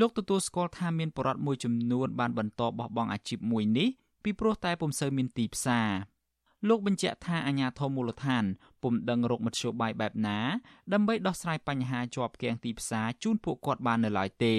[0.01, 3.89] លោកទទួលស្គាល់ថាមានពលរដ្ឋមួយចំនួនបានបន្តបោះបង់អាជីពមួយនេះ
[4.23, 5.91] ពីព្រោះតែពុំសូវមានទីផ្សារ
[6.69, 8.45] លោកបញ្ជាក់ថាអាញាធមូលដ្ឋាន
[8.83, 10.39] ពុំដឹងរកមធ្យោបាយបែបណា
[10.93, 14.57] ដើម្បីដោះស្រាយបញ្ហាជាប់គាំងទីផ្សារជូនពួកគាត់បាននៅឡើយទេ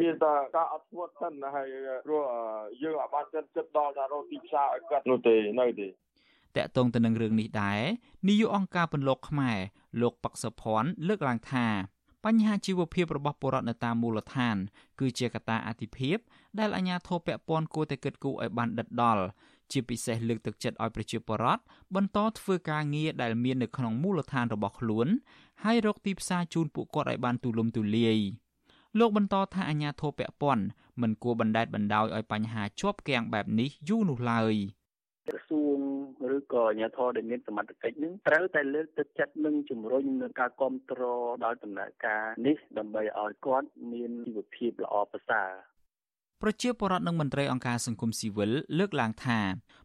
[0.00, 1.68] មានតែការអត់ធ្មត់សិនហើយ
[2.06, 2.22] ព្រោះ
[2.82, 5.92] យើងអាចបានចិត្តចិត្តដល់ដល់រកទីផ្សារឲ្យគាត់នោះទេនៅទេត
[6.64, 7.80] កតងទៅនឹងរឿងនេះដែរ
[8.28, 9.58] នាយកអង្គការពន្លកខ្មែរ
[10.00, 11.66] លោកប៉ាក់សុភ័ណ្ឌលើកឡើងថា
[12.24, 14.56] បញ្ហាជីវភាពរបស់ពលរដ្ឋនៅតាមមូលដ្ឋាន
[15.00, 16.16] គឺជាកត្តាអាទិភាព
[16.58, 19.24] ដែលអាជ្ញាធរពាក់ព័ន្ធគួរតែគិតគូរឲ្យបានដិតដល់
[19.72, 21.62] ជាពិសេសលើកទឹកចិត្តឲ្យប្រជាពលរដ្ឋ
[21.94, 25.08] បន្តធ្វើការងារដែលមាននៅក្នុងមូលដ្ឋានរបស់ខ្លួន
[25.64, 28.18] ហើយរកទីផ្សារជូនពួកគាត់ឲ្យបានទូលំទូលាយ។
[28.98, 30.64] លោកបន្តថាអាញាធរពពាន់
[31.00, 34.54] មិនគួរបណ្តែតបណ្តោយឲ្យបញ្ហាជាប់គាំងបែបនេះយូរនោះឡើយ
[35.28, 35.78] ក្រសួង
[36.36, 45.50] ឬក៏អាជ្ញាធរដែលមានសមត្ថកិច្ចនឹងត្រូវតែលើកទឹកចិត្តនិងជំរុញនឹងការគ្រប់គ្រងដល់ដំណើរការនេះដើម្បីឲ្យគាត់មានជីវភាពល្អប្រសើរ
[46.42, 49.38] ប្រជាពលរដ្ឋនិងមន្ត្រីអង្គការសង្គមស៊ីវិលលើកឡើងថា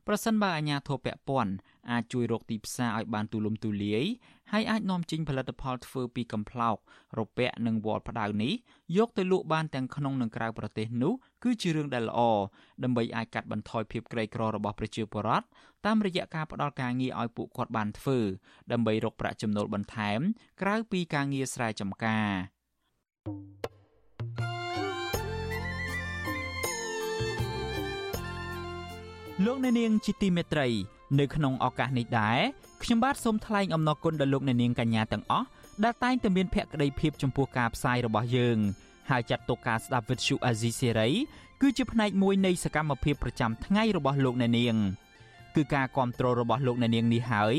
[0.08, 1.54] ប្រសិនបើអាជ្ញាធរពាក់ព័ន្ធ
[1.92, 4.04] អាចជួយរកទីផ្សារឲ្យបានទូលំទូលាយ
[4.52, 6.78] ហើយអាចនាំចេញផលិតផលធ្វើពីកំប្លោក
[7.20, 8.54] រពាក់និងវល្លិផ្ដៅនេះ
[8.98, 12.20] យកទៅលក់បានទាំងក្នុងនិងក្រៅប្រទេសនោះគឺជារឿងដែលល្អ
[12.84, 15.46] ដើម្បីអាចកាត់បន្ថយភាពក្រីក្ររបស់ប្រជាពលរដ្ឋ
[15.86, 18.20] តាមរយៈការផ្តល់ការងារឲ្យពួកគាត់បានធ្វើ
[18.72, 20.20] ដើម្បីរកប្រាក់ចំណូលបន្ថែម
[20.62, 22.30] ក្រៅពីការងារស្រែចម្ការ
[29.46, 30.68] លោកអ្នកនាងជាទីមេត្រី
[31.20, 32.40] នៅក្នុងឱកាសនេះដែរ
[32.84, 35.48] ខ្ញុំបាទសូមថ្លែងអំណរគុណដល់លោកអ្នកនាងកញ្ញាទាំងអស់
[35.84, 38.58] ដែលតែងតែមានភក្ដីភាពចំពោះការផ្សាយរបស់យើង
[39.10, 41.10] ហើយចាត់ទុកការស្ដាប់វិទ្យុអាស៊ីសេរី
[41.62, 44.76] គឺជាផ្នែកមួយនៃសកម្មភាពប្រចាំថ្ងៃរបស់លោកអ្នកនាង
[45.56, 47.56] គឺការគ្រប់គ្រងរបស់លោកអ្នកនាងនេះហើយ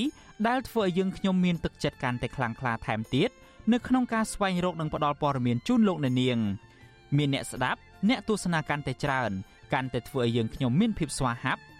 [0.47, 3.31] ដែលធ្វើឲ្យយើងខ្ញុំមានទឹកចិត្តកាន់តែខ្លាំងក្លាថែមទៀត
[3.73, 6.39] នៅក្នុងការស្វែងរកនិងផ្តល់ព័ត៌មានជូនលោកអ្នកនាង
[7.17, 9.31] មានអ្នកស្ដាប់អ្នកទស្សនាកាន់តែច្រើន
[9.73, 11.61] កាន់តែធ្វើឲ្យយើងខ្ញុំមានភាពស្វាហាប់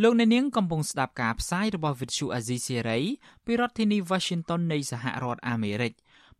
[0.00, 3.02] លោកអ្នកនាងកំពុងស្ដាប់ការផ្សាយរបស់ Vuthu Azizi Serai
[3.44, 5.92] ពីរដ្ឋធានី Washington នៃសហរដ្ឋអាមេរិក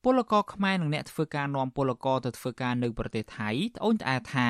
[0.03, 4.49] ពលករខ្មែរនិងអ្នកធ្វើការនាំពលករទៅធ្វើការនៅប្រទេសថៃត្អូញត្អែថា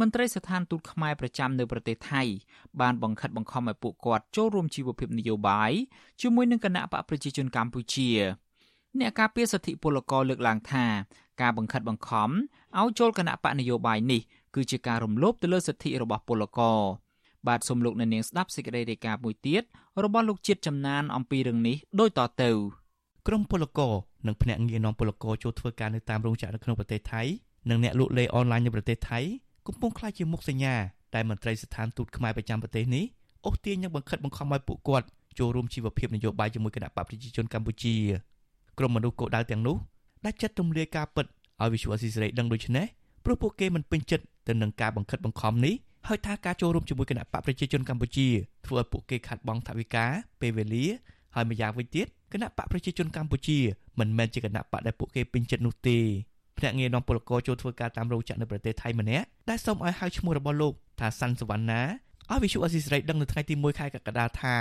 [0.00, 2.22] មន្ត្រីស្ថានទូតខ្មែរប្រចាំនៅប្រទេសថៃ
[2.80, 5.72] បានបង្ខិតបង្ខំឲ្យពួកគាត់ចូលរួមជីវភាពនយោបាយ
[6.20, 8.10] ជាមួយនឹងគណៈបកប្រជាជនកម្ពុជា
[9.00, 10.86] អ្នកការពារសិទ្ធិពលករលើកឡើងថា
[11.40, 12.30] ការបង្ខិតបង្ខំ
[12.78, 14.22] ឲ្យចូលគណៈបកនយោបាយនេះ
[14.54, 16.80] គឺជាការរំលោភទៅលើសិទ្ធិរបស់ពលករ
[17.48, 19.62] បាទសូមលោកអ្នកនាងស្ដាប់សេចក្តីរាយការណ៍មួយទៀត
[20.04, 22.50] របស់លោកជាតិចំណានអំពីរឿងនេះដូចតទៅ
[23.26, 23.92] ក្រមពលករ
[24.26, 27.22] និងភ្នាក់ងារនាំពលករចូលធ្វើការនៅតាមរោងចក្រនៅក្នុងប្រទេសថៃ
[27.70, 29.20] និងអ្នកលក់លេអនឡាញនៅប្រទេសថៃ
[29.66, 30.74] កំពុងក្លាយជាមុខសញ្ញា
[31.14, 33.04] ដែលមន្ត្រីស្ថានទូតខ្មែរប្រចាំប្រទេសនេះ
[33.46, 35.06] អូសទាញនិងបង្ខិតបង្ខំឲ្យពួកគាត់
[35.38, 37.94] ចូលរួមជីវភាពនយោបាយជាមួយគណៈបកប្រជាជនកម្ពុជា
[38.78, 39.76] ក្រុមមនុស្សកោដៅទាំងនោះ
[40.24, 41.26] ដាច់ចិត្តរំលាយការពិត
[41.60, 42.86] ឲ្យវិសុវអស៊ីសេរីដឹងដូច្នេះ
[43.24, 45.74] ព្រោះពួកគេមិនពេញចិត្តទៅនឹងការបង្ខិតបង្ខំនេះ
[46.08, 48.26] ហើយថាការចូលរួមជាមួយគណៈបកប្រជាជនកម្ពុជា
[48.66, 50.04] ធ្វើឲ្យពួកគេខាត់បង់ថវិកា
[50.40, 50.86] ពេលវេលា
[51.34, 53.58] ហើយម្យ៉ាងវិញទៀតគណៈបកប្រជាជនកម្ពុជា
[53.98, 55.98] មិនមែនជាគណៈបកដែលពួកគេពេញចិត្តនោះទេ
[56.58, 61.82] ភ្នាក់ងារនាំពលករចូលធ្វើការតាមរោងចក្រនៅប្រទេសថៃម្នាក់ដែលសូមឲ្យហៅឈ្មោះរបស់លោកថាសាន់សវណ្ណា
[62.30, 64.56] ឲ្យវិសុអស៊ីសេរីដឹងនៅថ្ងៃទី1ខែកក្កដាថា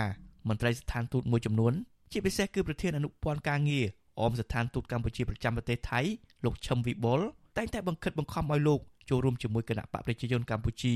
[0.48, 1.74] មន្ត្រីស្ថានទូតមួយចំនួន
[2.12, 3.86] ជាពិសេសគឺប្រធានអនុព័ន្ធការងារ
[4.20, 6.00] អមស្ថានទូតកម្ពុជាប្រចាំប្រទេសថៃ
[6.44, 7.20] លោកឈឹមវិបុល
[7.58, 8.80] តែងតែបង្ខិតបង្ខំឲ្យលោក
[9.10, 10.96] ចូលរួមជាមួយគណៈបកប្រជាជនកម្ពុជា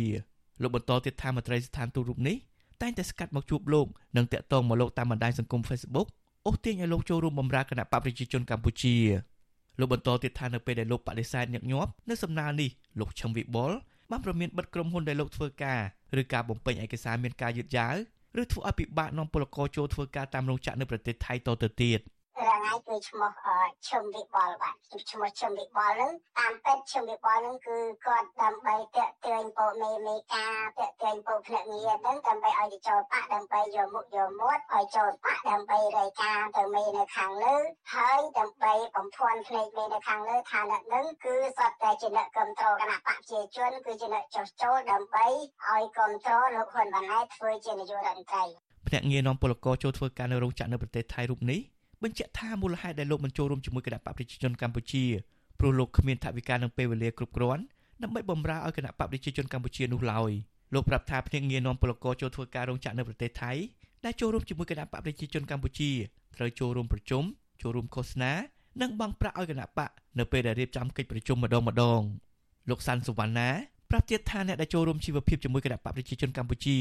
[0.62, 2.38] លោកបន្តទៀតថាមន្ត្រីស្ថានទូតរូបនេះ
[2.82, 3.88] តែងតែស្កាត់មកជួបលោក
[4.18, 6.08] និងតាក់ទងមកលោកតាមបណ្ដាញសង្គម Facebook
[6.46, 8.96] អូសទាញឲ្យលោកចូលរួមបម្រើគណៈបកប្រជាជនកម្ពុជា
[9.80, 13.72] លោកបន្តទៀតថានៅពេលដែលលោកបដិសេធញឹកញាប់នៅសំណើនេះលោកឈឹមវិបុល
[14.12, 15.80] បានប្រមានបិទក្រុមហ៊ុនដែលលោកធ្វើការ
[16.22, 17.96] ឬការបំពេញឯកសារមានការយឺតយ៉ាវ
[18.42, 22.00] ឬធ្វើឲ្យពិបាកនាំពលករចូលធ្វើការតាមរោងចក្រនៅប្រទេសថៃតទៅទៀត។
[22.46, 23.32] រងថ្ងៃគឺឈ្មោះ
[23.88, 24.76] ឈឹមវិបលបាទ
[25.12, 37.56] ឈ្មោះឈឹមវិបលហ្នឹងតាមពេទ្យឈឹមវិបលហ្នឹងគឺគាត់ដើម្បីតាក់ទាញពោមេមេការតាក់ទាញពោភ្នាក់ងារហ្នឹងដើម្បីឲ្យទៅចូលបាក់ដើម្បីយកមុខយកមាត់ឲ្យចូលបាក់ដើម្បីរាយការណ៍ទៅមេនៅខាងលើ
[37.94, 45.26] ហើយដើម្បីបំភាន់ភ្នែកមេនៅខាងលើថាអ្នកហ្នឹងគឺសតតែជាអ្នកគ្រប់គ្រងគណៈបកប្រជាជនគឺជាអ្នកចោះចូលដើម្បី
[45.68, 48.46] ឲ្យគ្រប់គ្រងលោកហ៊ុនម៉ាណែតធ្វើជានាយករដ្ឋមន្ត្រី
[48.88, 51.62] ភ្នាក់ងារនាំពលករចូលធ្វើការនៅរោងចក្រនៅប្រទេសថៃរូបនេះ
[52.04, 55.04] បញ្ជាក់ថាមូលហេតុដែលលោកមិនចូលរួមជាមួយគណៈបកប្រជាជនកម្ពុជា
[55.60, 57.64] ព្រោះលោកគ្មានថវិកានិងពេលវេលាគ្រប់គ្រាន់
[58.04, 60.32] ដើម្បីបម្រើឲ្យគណៈបកប្រជាជនកម្ពុជានោះឡើយ
[60.74, 63.52] លោកប្រាប់ថាភ្នាក់ងារនាំពលករចូលធ្វើការរោងចក្រនៅប្រទេសថៃ
[64.06, 65.92] ដែលចូលរួមជាមួយគណៈបកប្រជាជនកម្ពុជា
[66.36, 67.24] ត្រូវចូលរួមប្រជុំ
[67.62, 68.34] ចូលរួមឃោសនា
[68.82, 69.90] និងបង់ប្រាក់ឲ្យគណៈបក
[70.20, 72.02] នៅពេលដែលរៀបចំកិច្ចប្រជុំម្ដងម្ដង
[72.70, 73.50] លោកសាន់សុវណ្ណា
[73.92, 76.78] ប្រាប់ទៀតថាអ្នកដែលចូលរួមជីវភាពជាមួយគណៈបកប្រជាជនកម្ពុជា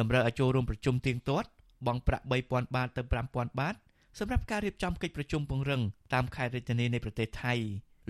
[0.00, 1.48] តម្រូវឲ្យចូលរួមប្រជុំទៀងទាត់
[1.86, 3.74] បង់ប្រាក់3000បាតទៅ5000បាត
[4.18, 5.82] សម្រាប់ការរៀបចំកិច្ចប្រជុំពង្រឹង
[6.14, 7.54] តាមខេត្តរាជធានីនៃប្រទេសថៃ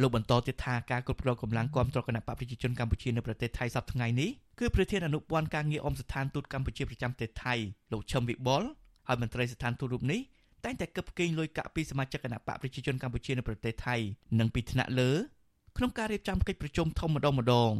[0.00, 7.54] លោកបន្តទៀតថាការគ្រប់គ្រងកម្លាំងគ្រប់គ្រងគណៈបកប្រជាជនកម្ពុជានៅប្រទេសថៃសប្តាហ៍ថ្ងៃនេះគឺប្រធានអនុព័ន្ធការងារអមស្ថានទូតកម្ពុជាប្រចាំប្រទេសថៃ
[7.92, 8.62] លោកឈឹមវិបុល
[9.08, 10.20] ហើយមន្ត្រីស្ថានទូតរូបនេះ
[10.64, 13.96] តែងតែកឹបកេងលុយកាក់ពីសមាជិកគណៈបកប្រជាជនកម្ពុជានៅប្រទេសថៃ
[14.38, 15.10] និងពីថ្នាក់លើ
[15.76, 17.72] ក្នុងការរៀបចំកិច្ចប្រជុំធំម្ដងម្ដង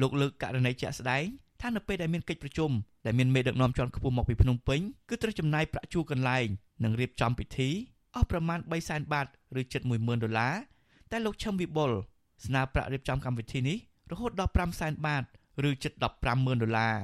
[0.00, 1.24] លោកលើកករណីជាក់ស្ដែង
[1.62, 2.70] ថានៅពេលដែលមានកិច្ចប្រជុំ
[3.06, 6.46] ដែលមានមេដឹកនាំជាន់ខ្ពស់មកពីភ្នំពេញគឺត្រូវចំណាយប្រាក់ជួលកន្លែង
[6.82, 7.68] និងរៀបចំពិធី
[8.14, 9.26] អស់ប្រមាណ3សែនបាត
[9.60, 10.54] ឬជិត10000ដុល្លារ
[11.10, 11.90] តែលោកឈឹមវិបុល
[12.46, 13.78] ស្នើប្រាក់រៀបចំកម្មវិធីនេះ
[14.10, 15.22] រហូតដល់5សែនបាត
[15.68, 15.92] ឬជិត
[16.28, 16.96] 150,000ដុល្លារ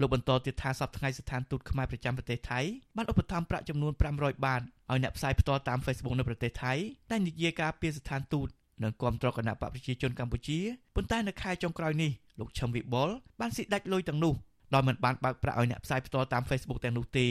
[0.00, 2.60] លោកបន្តទៀតថាសប្តាហ៍ថ្ងៃស្ថានទូតខ្មែរប្រចាំប្រទេសថៃ
[2.96, 6.72] បានឧបត្ថម្ភប្រាក់ចំនួន500បាតឲ្យអ្នកផ្សាយផ្ទាល់តាម Facebook នៅប្រទេសថៃ
[7.10, 8.48] ដែលនិយាយការពីស្ថានទូត
[8.82, 10.58] និងគាំទ្រគណៈបកប្រជាជនកម្ពុជា
[10.94, 13.08] ប៉ុន្តែនៅខែចុងក្រោយនេះលោកឈឹមវិបុល
[13.40, 14.34] បានស៊ីដាច់លុយទាំងនោះ
[14.74, 17.28] ដោយមិនបានបើកប្រាក់ឲ្យអ្នកផ្សាយផ្ទាល់តាម Facebook ទាំងនោះទេ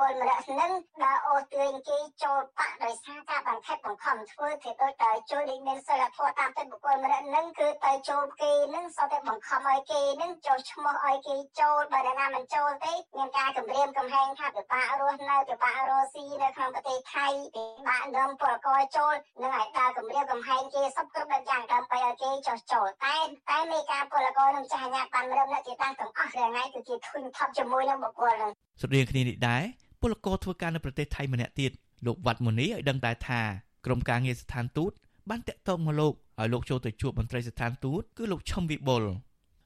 [0.00, 0.72] គលម្នាក់នឹង
[1.02, 23.16] ដើរអូសទាញគេចូលបាក់ដោយសារការបង្ខិតបង្ខំធ្វើធ្វើដូចតែជួយដូចមានសិលធម៌តាមទឹកបុគ្គលម្នាក់នឹងគឺទៅចូលគេនឹងសតតែបង្ខំឲ្យគេនឹងចូលឈ្មោះឲ្យគេចូលបើអ្នកណាមិនចូលទេមានការគម្រាមកំហែងថាពិបាករស់នៅពិបាករស់ស៊ីនៅក្នុងប្រទេសថៃពិបាកនាំពលករចូលនឹងឲ្យដើរគម្រាមកំហែងគេសពគ្រប់ដូចយ៉ាងដើម្បីឲ្យគេចោះចូលតែ
[23.50, 29.62] តែមេការពលករនឹងចាស់ញាក់បានរឹមអ្នកជាតាំងទាំងអស់រាល់ថ្ងៃគឺជាធុញថប់ជាមួយនឹងបុគ្គលនឹង ស្រដៀងគ្នានេះដែរ
[30.00, 31.70] ពលករធ្វើការនៅប្រទេសថៃម្នាក់ទៀត
[32.06, 33.40] លោកវត្តមុនីឲ្យដឹងដែរថា
[33.86, 34.92] ក្រុមការងារស្ថានទូត
[35.30, 39.02] បានតាក់ទងមកលោកឲ្យលោកចូលទៅជួបមន្ត្រីស្ថានទូតគឺលោកឈឹមវិបុល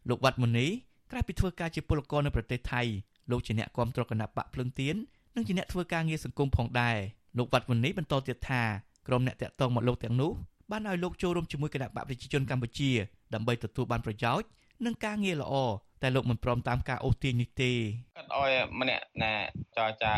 [0.09, 0.67] លោកវត្តមុនី
[1.11, 2.83] ក្រៅពីធ្វើការជាពលករនៅប្រទេសថៃ
[3.31, 4.97] លោកជាអ្នកគាំទ្រគណៈបកភ្លឹងទៀន
[5.37, 6.97] និងជាអ្នកធ្វើការងារសង្គមផងដែរ
[7.39, 8.63] លោកវត្តវនីបន្តទៀតថា
[9.07, 10.33] ក្រុមអ្នកតាក់ទងមកលោកទាំងនោះ
[10.71, 12.91] បានឲ្យលោកចូលរួមជាមួយគណៈបកប្រជាជនកម្ពុជា
[13.35, 14.49] ដើម្បីទទួលបានប្រយោជន៍
[14.85, 15.55] និងការងារល្អ
[16.03, 18.51] តែលោកមិនព្រមតាមការអូសទាញនេះទេគាត់ ឲ្យ
[18.81, 19.33] ម្នាក់ណា
[19.77, 20.15] ចរចា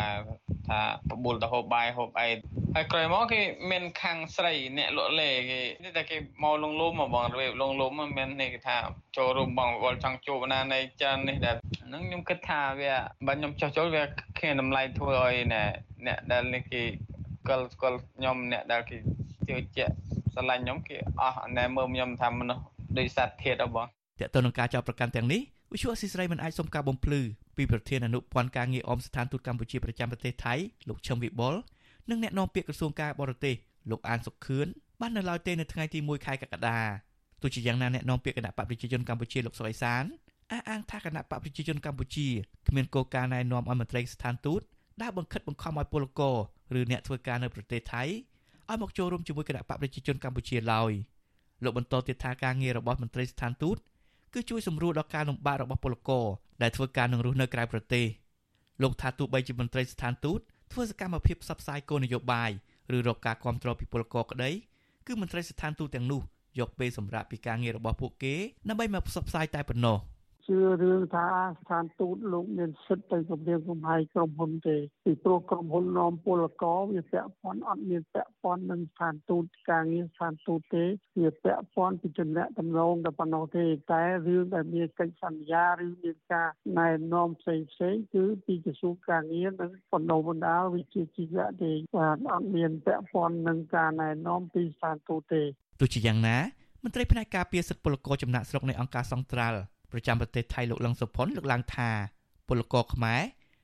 [0.67, 2.27] ថាបបួលទៅហូបបាយហូបអី
[2.75, 3.41] ហើយក្រោយមកគេ
[3.71, 8.77] មានខាងស្រីអ្នកលក់លេគេនេះតែគេមកលងលុំមកបងរបៀបលងលុំមាននេះគេថា
[9.17, 11.55] ចូលរួមបងវល់ចង់ជួបណានៃចាននេះដែរ
[11.87, 12.93] ហ្នឹងខ្ញុំគិតថាវា
[13.27, 14.03] បើខ្ញុំចោះចូលវា
[14.37, 16.81] គ្មានតម្លៃធ្វើឲ្យអ្នកដែលនេះគេ
[17.41, 18.97] ស្គាល់ស្គាល់ខ្ញុំអ្នកដែលគេ
[19.47, 19.93] ជឿជាក់
[20.33, 22.63] ស្រឡាញ់ខ្ញុំគេអស់ណែមើលខ្ញុំថាមនុស្ស
[22.97, 23.87] ដូចសត្វធាតរបស់
[24.21, 25.41] តើតើនឹងការចោទប្រកាន់ទាំងនេះ
[25.73, 27.21] វិសុអស៊ីស្រីមិនអាចសុំការបំភ្លឺ
[27.57, 30.53] ពីប្រធានអនុព័ន្ធការងារអមស្ថានទូតកម្ពុជាប្រចាំប្រទេសថៃ
[30.89, 31.55] លោកឈឹមវិបុល
[32.09, 33.55] និងអ្នកនាំពាក្យក្រសួងការបរទេស
[33.91, 34.67] លោកអានសុខឿន
[34.99, 36.79] បាននៅឡើយទេនៅថ្ងៃទី1ខែកក្កដា
[37.41, 40.03] ទោះជាយ៉ាងណាអ្នកនាំពាក្យគណៈបកប្រជាជនកម្ពុជាលោកសុអេសាន
[40.51, 42.27] អះអាងថាគណៈបកប្រជាជនកម្ពុជា
[42.67, 44.61] គ្មានគោលការណ៍ណែនាំឲ្យមន្ត្រីស្ថានទូត
[45.01, 46.37] ដើរបង្ខិតបង្ខំឲ្យពលករ
[46.79, 48.03] ឬអ្នកធ្វើការនៅប្រទេសថៃ
[48.69, 50.91] ឲ្យមកចូលរួមជាមួយគណៈបកប្រជាជនកម្ពុជាឡើយ
[51.63, 53.77] លោកបន្តទៀតថាការងាររបស់មន្ត្រីស្ថានទូត
[54.33, 56.25] គឺជួយសម្រួលដល់ការលំបាករបស់ពលករ
[56.61, 58.05] ដែលធ្វើការនឹងរស់នៅក្រៅប្រទេស
[58.81, 60.39] លោកថាទោះបីជាមន្ត្រីស្ថានទូត
[60.71, 62.51] ធ្វើសកម្មភាពផ្សព្វផ្សាយគោលនយោបាយ
[62.95, 64.51] ឬរកការគ្រប់គ្រងពីពលករក្តី
[65.07, 66.21] គឺមន្ត្រីស្ថានទូតទាំងនោះ
[66.59, 68.35] យកពេលសម្រាប់ពីការងាររបស់ពួកគេ
[68.69, 69.97] ដើម្បីមកផ្សព្វផ្សាយតែប៉ុណ្ណោះ។
[70.47, 71.27] ជឿរឿងថា
[71.57, 80.85] ស្ថានទូតលោកមានសិទ្ធិទៅគម្រាមកំហែងក្រុមហ៊ុនទេពីព្រោះក្រុមហ៊ុននាំពលករវាពាក់ព័ន្ធអត់មានពាក់ព័ន្ធនឹងស្ថានទូតការងារស្ថានទូតទេ
[81.21, 95.41] វាពាក់ព័ន្ធពីចំណៈតំណងតែប៉ុណ្ណោះទេតែរឿងដែលមានកិច្ចសន្យាឬមានការណែនាំផ្សេងផ្សេងគឺពីក្រសួងការងារនិងបណ្ដុំបណ្ដាលវិជាជីវៈទេបាទអត់មានពាក់ព័ន្ធនឹងការណែនាំពីស្ថានទូតទេ
[95.79, 96.37] ទោះជាយ៉ាងណា
[96.83, 99.59] មន្ត្រីផ្នែកការពារសិទ្ធិពលករចំណាក់ស្រុកនៃអង្គការសង្ត្រាល់
[99.93, 101.89] ប្រចាំប្រទេសថៃលោកលឹងសុផុនលើកឡើងថា
[102.47, 103.21] ពលករខ្មែរ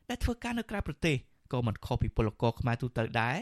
[0.09, 1.15] ដែលធ្វើការនៅក្រៅប្រទេស
[1.53, 3.37] ក៏មិនខុសពីពលករខ្មែរទូទៅដែរ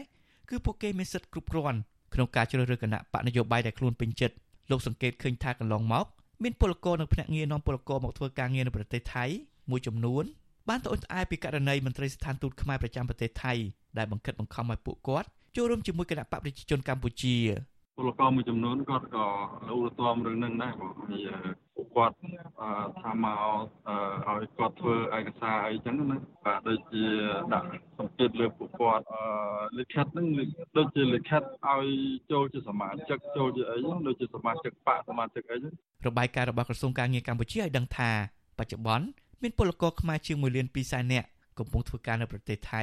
[0.50, 1.80] គឺពួកគេមានសិទ្ធិគ្រប់គ្រាន់
[2.14, 4.34] ក្នុងការជ្រើសរើសគណៈបកនយោបាយដែលខ្លួនពេញចិត្ត
[4.70, 6.06] លោកសង្កេតឃើញថាកន្លងមក
[6.42, 9.24] មានពលករនៅភ្នាក់ងារនាំពលករមកធ្វើការងារនៅប្រទេសថៃ
[9.70, 10.24] មួយចំនួន
[10.68, 13.52] បានត្អូញត្អែពីករណីមន្ត្រីស្ថានទូតខ្មែរប្រចាំប្រទេសថៃ
[13.98, 17.36] ដែលបង្ខិតបង្ខំឲ្យពួកគាត់ចូលរួមជាមួយគណៈបកប្រជាជនកម្ពុជា
[17.96, 19.26] ពលករមួយចំនួនគាត់ក៏
[19.68, 21.65] លោលទាំរឿងនឹងដែរបងពីពួក
[21.96, 22.14] គាត់
[23.00, 27.04] ថាមកឲ្យគាត់ធ្វើឯកសារអីចឹងណាបាទដូចជា
[27.52, 27.68] ដាក់
[27.98, 29.04] សម្ពាធលើពួកគាត់
[29.78, 30.26] លិខិតហ្នឹង
[30.76, 31.86] ដូចជាលិខិតឲ្យ
[32.32, 35.58] ចូលជាសមាជិកចូលជាអីដូចជាសមាជិកបកសមាជិកអី
[36.06, 38.10] របាយការណ៍របស់ក្រសួងការងារកម្ពុជាឲ្យដឹងថា
[38.58, 39.06] បច្ចុប្បន្ន
[39.42, 41.28] មានពលករខ្មែរជាង1លាន2សែននាក់
[41.58, 42.82] កំពុងធ្វើការនៅប្រទេសថៃ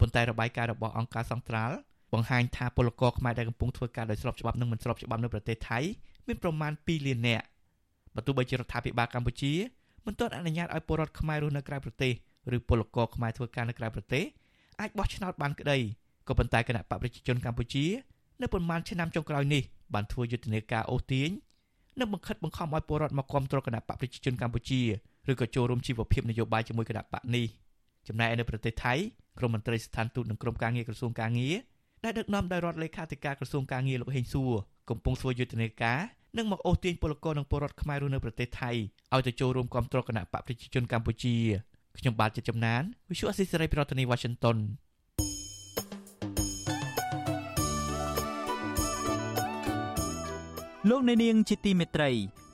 [0.00, 1.76] ប៉ុន្តែរបាយការណ៍របស់អង្គការសង្ត្រាល់
[2.12, 5.78] បង្ហាញថាពលករខ្មែរដែលកំពុងធ្វើការដោយស្របច្បាប់និងមិនស្របច្បាប់នៅប្រទេសថៃ
[6.26, 7.46] មានប្រមាណ2លាននាក់
[8.16, 9.52] បើទោះបីជារដ្ឋាភិបាលកម្ពុជា
[10.06, 12.12] មិនទាន់អនុញ្ញាតឲ្យពលរដ្ឋខ្មែររស់នៅក្រៅប្រទេស
[12.56, 14.24] ឬពលករខ្មែរធ្វើការនៅក្រៅប្រទេស
[14.80, 15.78] អាចបោះឆ្នោតបានក្តី
[16.28, 17.84] ក៏ប៉ុន្តែគណៈបកប្រជាជនកម្ពុជា
[18.40, 19.62] នៅប្រមាណឆ្នាំចុងក្រោយនេះ
[19.94, 21.30] បានធ្វើយុទ្ធនាការអូសទាញ
[22.00, 24.80] និងបង្ខិតបង្ខំឲ្យពលរដ្ឋមកគ្រប់គ្រងគណៈបកប្រជាជនកម្ពុជា
[25.30, 27.46] ឬក៏ចូលរួមជីវភាពនយោបាយជាមួយគណៈបកនេះ
[28.08, 28.94] ចំណែកនៅប្រទេសថៃ
[29.38, 31.56] ក្រមមន្ត្រីស្ថានទូតនិងក្រមការងារក្រសួងការងារ
[32.04, 34.52] ដែលដឹកនាំដោយរដ្ឋលេខាធិការក្រសួងការងារលោកហេងសួរ
[34.90, 35.98] កំពុងធ្វើយុទ្ធនាការ
[36.36, 38.70] និងមកអូសទាញពលករនិងពលរដ្ឋខ្មែររស់នៅប្រទេសថៃ
[39.14, 41.36] ឲ្យទៅចូលរួមគ្រប់គ្រងគណៈបកប្រជាជនកម្ពុជា
[41.98, 44.56] ខ្ញុំបាទជាចំណាន Visual Assisray ប្រធានាទី Washington
[50.88, 52.10] លោកអ្នកនាងជាទីមេត្រី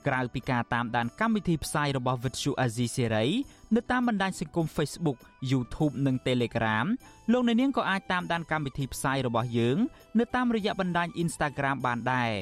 [0.06, 3.28] ក្រៅពីការតាមដានកម្មវិធីផ្សាយរបស់ Vuthu Azizi Serai
[3.74, 5.18] នៅតាមបណ្ដាញសង្គម Facebook
[5.50, 6.86] YouTube និង Telegram
[7.32, 9.78] លោកអ្នកនាងក៏អាចតាមដានកម្មវិធីផ្សាយរបស់យើង
[10.18, 12.32] នៅតាមរយៈបណ្ដាញ Instagram បានដែរ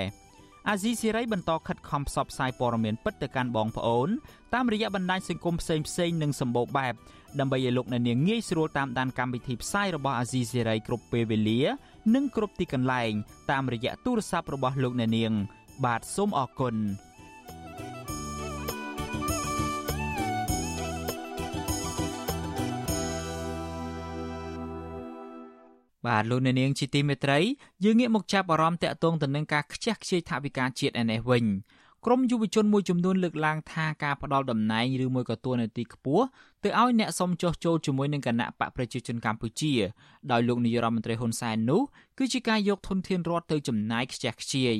[0.68, 4.08] អាស៊ីសេរីបន្តខិតខំផ្សព្វផ្សាយព័ត៌មានពិតទៅកាន់បងប្អូន
[4.54, 6.94] តាមរយៈបណ្ដាញសង្គមផ្សេងផ្សេងនិងសម្បូរបែប
[7.40, 11.60] ដើម្បីឲ្យលោកអ្នកនាងងាយស្រួលតាមដានកម្មវិធីផ្សាយរបស់អាស៊ីសេរីគ្រប់ពេលវេលា
[12.14, 13.12] និងគ្រប់ទីកន្លែង
[13.50, 15.32] តាមរយៈទូរស័ព្ទរបស់លោកអ្នកនាង
[15.84, 16.74] បាទសូមអរគុណ
[26.06, 27.38] បាទលោកអ្នកនាងជាទីមេត្រី
[27.84, 31.46] យើងងាកមកចាប់អារម្មណ៍តាក់ទងទៅនឹងការខ្ជះខ្ជាយថវិកាជាតិឯនេះវិញ
[32.06, 36.24] ក្រមយុវជនមួយចំនួនលើកឡើងថាការផ្ដាល់តំណែងឬមួយក៏តួនាទីខ្ពស់
[36.64, 39.72] ទៅឲ្យអ្នកសមចោះចូលជាមួយនឹងគណៈបកប្រជាជនកម្ពុជា
[40.30, 41.80] ដោយលោកនាយរដ្ឋមន្ត្រីហ៊ុនសែននោះ
[42.18, 44.76] គឺជាការយកធនធានរដ្ឋទៅចំណាយខ្ជះខ្ជាយ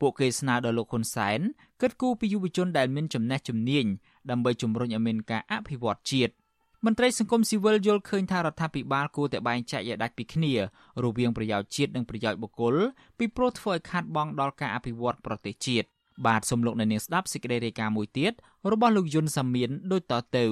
[0.00, 1.40] ពួកគេស្នើដល់លោកហ៊ុនសែន
[1.80, 3.86] គិតគូរពីយុវជនដែលមានចំណេះជំនាញ
[4.30, 6.34] ដើម្បីជំរុញឲ្យមានការអភិវឌ្ឍជាតិ
[6.86, 10.52] មន្ត្រីសង្គមស៊ីវិលយល់ឃើញថារដ្ឋាភិបាលគួរតែបែងចែកឲ្យដាច់ពីគ្នា
[11.04, 12.74] រវាងប្រយោជន៍ជាតិនិងប្រយោជន៍បុគ្គល
[13.18, 15.86] ពីព្រោះធ្វើឲ្យខាតបង់ដល់ការអភិវឌ្ឍប្រទេសជាតិ
[16.26, 18.32] បាទសូមលោកអ្នកនាងស្ដាប់សេចក្តីរាយការណ៍មួយទៀត
[18.72, 20.46] របស់លោកយុនសាមៀនដូចតទៅ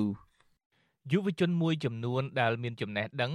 [1.13, 3.33] យុវជនមួយចំនួនដែលមានចំណេះដឹង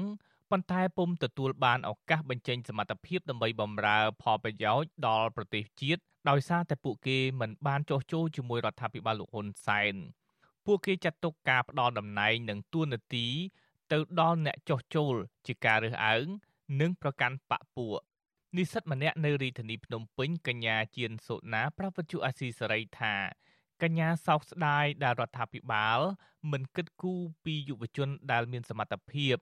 [0.52, 9.96] ប៉ុន្តែពុំទទួលបានឱកាសបញ្ចេញសមត្ថភាពដើម្បីបម្រើផលប្រយោជន៍ដល់ប្រទេសជាតិដោយសារតែពួកគេមិនបានចោះចូលជាមួយរដ្ឋាភិបាលលោកហ៊ុនសែន
[10.68, 13.28] ពួកគេចាត់ទុកការផ្ដល់តំណែងនិងទួនាទី
[13.92, 15.14] ទៅដល់អ្នកចោះចូល
[15.48, 16.26] ជាការរើសអើង
[16.82, 18.00] និងប្រកាន់បកពួក
[18.58, 23.16] និស្សិតម្នាក់នៅរាជធានីភ្នំពេញកញ្ញាជានសូណាប្រវត្តិអាស៊ីសេរីថា
[23.82, 26.00] កញ្ញាសោកស្ដាយដែលរដ្ឋាភិបាល
[26.52, 29.36] មិនគិតគូរពីយុវជនដែលមានសមត្ថភាព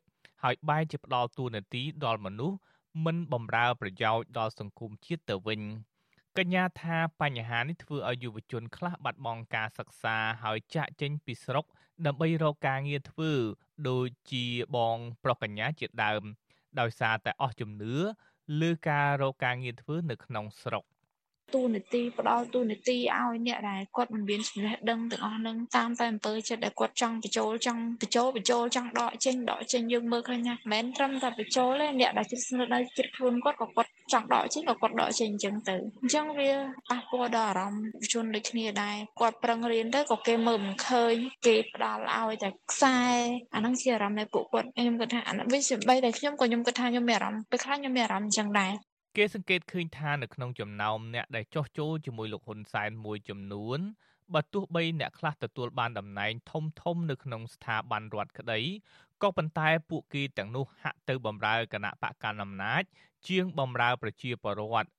[0.43, 2.57] ហើយបែរជាផ្ដល់ទួនាទីដល់មនុស្ស
[3.05, 5.61] មិនបំរើប្រយោជន៍ដល់សង្គមជាតិទៅវិញ
[6.39, 11.65] កញ្ញាថាបញ្ហានេះធ្វើឲ្យយុវជនខ្លះបាត់បង់ការសិក្សាហើយចាក់ចេញពីស្រុក
[12.05, 13.31] ដើម្បីរកការងារធ្វើ
[13.89, 16.23] ដូចជាបងប្រុសកញ្ញាជាដើម
[16.79, 17.95] ដោយសារតែអស់ជំនឿ
[18.61, 20.83] លើការរកការងារធ្វើនៅក្នុងស្រុក
[21.53, 36.51] ទូនីតិផ្ដល់ទូនីតិឲ្យអ្នកដែលគាត់មិនមានចំណេះដឹងទាំងអស់នឹងតាមតែអំពើចិត្តដែលគាត់ចង់បញ្ចូលចង់បញ្ចូលបញ្ចូលចង់ដកចេញដកចេញយើងមើលឃើញណាមិនមែនត្រឹមតែបញ្ចូលទេអ្នកដែលជិតស្និទ្ធដល់ចិត្តខ្លួនគាត់ក៏គាត់ចង់ដកចេញក៏គាត់ដកចេញអញ្ចឹងទៅអញ្ចឹងវា
[36.89, 41.15] ប៉ះពាល់ដល់អារម្មណ៍ជនដូចគ្នាដែរគាត់ប្រឹងរៀនទៅក៏គេមើលមិនឃើញ
[41.45, 42.97] គេផ្ដល់ឲ្យតែខ្សែ
[43.53, 48.71] អាហ្នឹងជាអារម្មណ៍នៃពួកគាត់ខ្ញុំគិតថាអានេះវាជាបីតែខ្ញុំក៏ខ្ញុំគិតថាខ្ញុំមានអារម្មណ៍ពេលខ្លះខ្ញុំមានអារម្មណ៍អញ្ចឹងដែរ
[49.18, 53.80] គេសង្កេតឃើញថានៅក្នុងចំណោមអ្នកដែលចោះចូលជាមួយលោកហ៊ុនសែនមួយចំនួន
[54.34, 58.59] បើទោះបីអ្នកខ្លះទទួលបានតំណែងធំធំនៅក្នុងស្ថាប័នរដ្ឋក្តី
[59.22, 62.84] ក៏ប៉ុន្តែពួកគេទាំងនោះហាក់ទៅបម្រើគណៈបកកណ្ដាលអំណាច
[63.28, 64.89] ជាងបម្រើប្រជាពលរដ្ឋ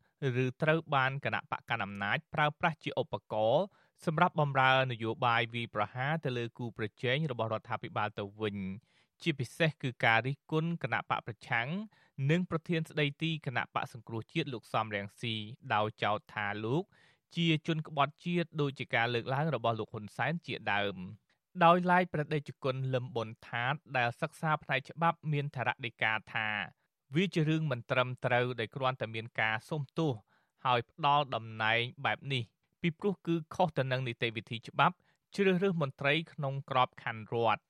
[0.45, 3.65] ឬត្រូវបានគណៈបកកណ្ដាលអំណាចប្រើប្រាស់ជាឧបករណ៍
[4.07, 8.57] សម្រាប់បម្រើនយោបាយវិប្រហារទៅលើគូប្រជែងរបស់រដ្ឋាភិបាលទៅវិញ
[9.23, 11.69] ជាពិសេសគឺការរិះគន់គណៈបកប្រឆាំង
[12.31, 15.35] និងប្រធានស្ដីទីគណៈបកសង្គ្រោះជាតិលោកសំរងស៊ី
[15.75, 16.83] ដោយចោទថាលោក
[17.37, 20.97] ជាជនក្បត់ជាតិដោយជាការលើកឡើងរបស់លោកហ៊ុនសែនជាដើម
[21.65, 26.49] ដោយឡែកប្រតិជនគុណលឹមប៊ុនថាតដែលសិក្សាផ្នែកច្បាប់មានថរដីកាថា
[27.15, 30.13] វាជារឿងមិនត្រឹមត្រូវដែលគ្រាន់តែមានការសុំទោស
[30.65, 32.43] ហើយផ្ដាល់តំណែងបែបនេះ
[32.81, 34.97] ពីព្រោះគឺខុសទៅនឹងនីតិវិធីច្បាប់
[35.35, 37.63] ជ្រើសរើសមន្ត្រីក្នុងក្របខ័ណ្ឌរដ្ឋ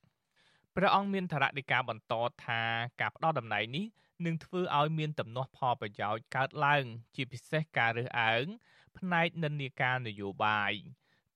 [0.76, 2.60] ព្រះអង្គមានថរដីកាបន្តថា
[3.00, 3.86] ការផ្ដាល់តំណែងនេះ
[4.24, 8.44] នឹងធ្វើឲ្យមានទំនាស់ផលប្រយោជន៍កើតឡើង ជាពិសេសការរើសអើង
[8.98, 10.72] ផ្នែកនិន្នាការនយោបាយ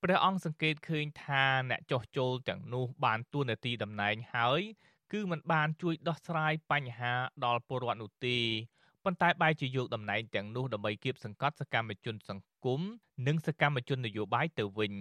[0.03, 4.61] ព្រះអង្គសង្កេតឃើញថាអ្នកចោះចូលទាំងនោះបានទួនាទីតំណែងហើយ
[5.13, 7.13] គឺมันបានជួយដោះស្រាយបញ្ហា
[7.45, 8.39] ដល់ពលរដ្ឋនោះទេ
[9.05, 12.81] ប៉ុន្តែបែរជាយកតំណែងទាំងនោះដើម្បីគៀបសង្កត់សកម្មជនសង្គម
[13.27, 14.95] និងសកម្មជននយោបាយទៅវិញ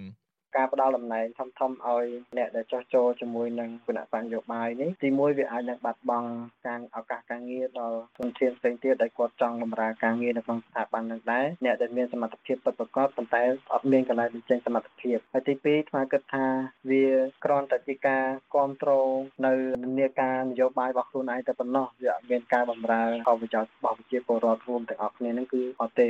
[0.56, 2.06] ការផ្ដល់តំណែងធំធំឲ្យ
[2.38, 6.30] អ្នកដែលចោះចូលជាមួយនឹងគណៈបញ្ញយោបាយនេះទីមួយវាអាចនឹងបាត់បង់
[6.68, 13.44] ការឱកាសការងារដល់ជនធានផ្សេងទៀតដែលគាត់ចង់បម្រើការងារនៅក្នុងស្ថាប័ននឹងដែរអ្នកដែលមានសមត្ថភាពពិតប្រាកដប៉ុន្តែ
[13.74, 16.48] អត់មានកន្លែងបញ្ចេញសមត្ថភាពហើយទីពីរថ្មគិតថា
[16.90, 17.06] វា
[17.44, 19.10] គ្រាន់តែជាការគ្រប់គ្រង
[19.46, 26.08] នៅនិន្នាការនយោបាយរបស់ខ្លួនឯងតែប៉ុណ្ណោះវាអត់មានការបម្រើផលប្រយោជន៍របស់ប្រជាពលរដ្ឋរួមទាំងអស់គ្នានឹងគឺអត់ទេ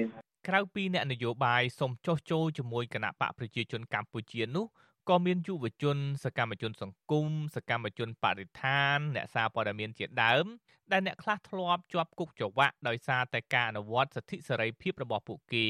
[0.49, 4.65] ក្រៅពីអ្នកនយោបាយសូមចោះចូលជាមួយគណៈបកប្រជាជនកម្ពុជានោះ
[5.09, 10.45] ក៏មានយុវជន សកម្មជន សង្គមសកម្មជនបរិស្ថាន អ្នកសារព័ត៌មានជាដើម
[10.91, 15.67] ដែលអ្នកខ្លះធ្លាប់ជាប់គុកចង្វាក់ដោយសារតែការអនុវត្តសិទ្ធិសេរីភាពរបស់ពួកគេ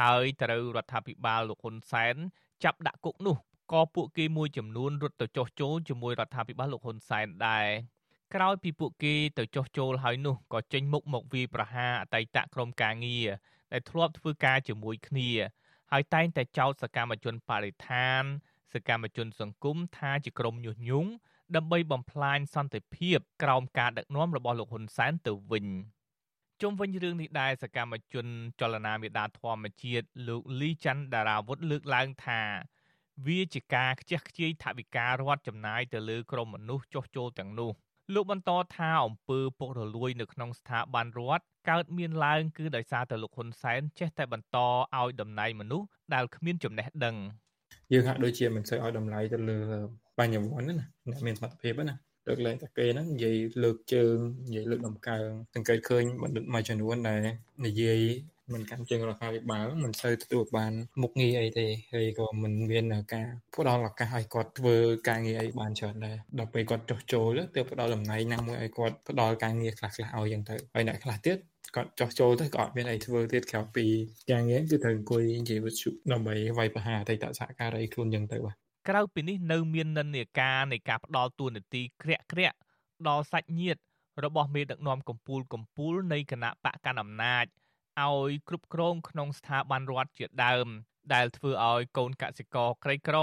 [0.00, 2.16] ហើយត្រូវរដ្ឋាភិបាលលោកហ៊ុនសែន
[2.64, 3.36] ចាប់ដាក់គុកនោះ
[3.72, 7.68] ក៏ពួកគេមួយចំនួនរត់ទៅចោះចូលជាមួយរដ្ឋាភិបាលលោកហ៊ុនសែនដែរ
[8.34, 13.28] ក្រោយពីពួកគេទៅចោះចូលហើយនោះក៏ចេញមុខមកវាប្រហារអតីតក្រុមការងារ
[13.74, 15.30] ដែលធ្លាប់ធ្វើការជាមួយគ្នា
[15.92, 18.22] ហើយតែងតែចោទសកម្មជនបរិស្ថាន
[18.74, 21.10] សកម្មជនសង្គមថាជាក្រុមញុះញង់
[21.56, 25.66] ដើម្បីបំផ្លាញសន្តិភាពក្រោមការដឹកនាំរបស់លោកហ៊ុនសែនទៅវិញ
[26.62, 28.26] ជុំវិញរឿងនេះដែរសកម្មជន
[28.60, 32.42] ចលនាមេដាធម្មជាតិលោកលីច័ន្ទដារាវុធលើកឡើងថា
[33.26, 37.72] វាជាការខ្ជះខ្ជាយថវិការដ្ឋចំណាយទៅលើក្រុមមនុស្សចុះចូលទាំងនោះ
[38.12, 44.58] លោកបន្តថាអំពើពុករលួយនៅក្នុងស្ថាប័នរដ្ឋកើតមានឡើងគឺដោយសារតែលោកហ៊ុនសែនចេះតែបន្ត
[44.98, 47.16] ឲ្យតំណែងមនុស្សដែលគ្មានចំណេះដឹង
[47.92, 49.58] យើងហាក់ដូចជាមិនសូវឲ្យតម្លៃទៅលើ
[50.18, 51.96] បញ្ញវន្តណាអ្នកមានសមត្ថភាពណា
[52.26, 57.18] លើកលែងតែគេហ្នឹងនិយាយលើកជើងនិយាយលើកដំកើងសង្កេតឃើញបណ្ឌិតមួយចំនួនដែល
[57.66, 58.00] និយាយ
[58.52, 60.72] មិនកាន់ជើងរដ្ឋាភិបាលមិនសូវទទួលបាន
[61.02, 64.76] មុខងារអីទេហើយក៏មិនមានការផ្ដល់ឱកាសឲ្យគាត់ធ្វើ
[65.08, 71.38] ការងារអីបានច្រើនដែរដល់ពេលគាត់ចុះចូលទៅផ្ដល់តំណែងណាមួយឲ្យគាត់ផ្ដល់ការងារខ្លះៗឲ្យយ៉ាងទៅហើយអ្នកខ្លះទៀត
[71.76, 73.86] គាត់ចោះចូលទៅក៏អត់មានអីធ្វើទៀតក្រៅពី
[74.30, 78.56] ការងារគឺត្រូវអង្គុយនិយាយវិទ្យុដើម្បីវាយប្រហារអតីតសហការីខ្លួនយ៉ាងទៅបាទ
[78.88, 82.56] ក្រៅពីនេះនៅមាននិន្នាការនៃការផ្ដល់ទួនាទីក្រាក់ក្រាក់
[83.08, 83.80] ដល់សាច់ញាតិ
[84.24, 87.44] របស់មេដឹកនាំកម្ពុជាកម្ពុជានៃគណៈបកកណ្ដាលអំណាច
[88.02, 90.66] ឲ្យគ្រប់គ្រងក្នុងស្ថាប័នរដ្ឋជាដើម
[91.14, 93.18] ដែលធ្វើឲ្យកូនកសិករក្រីក្រ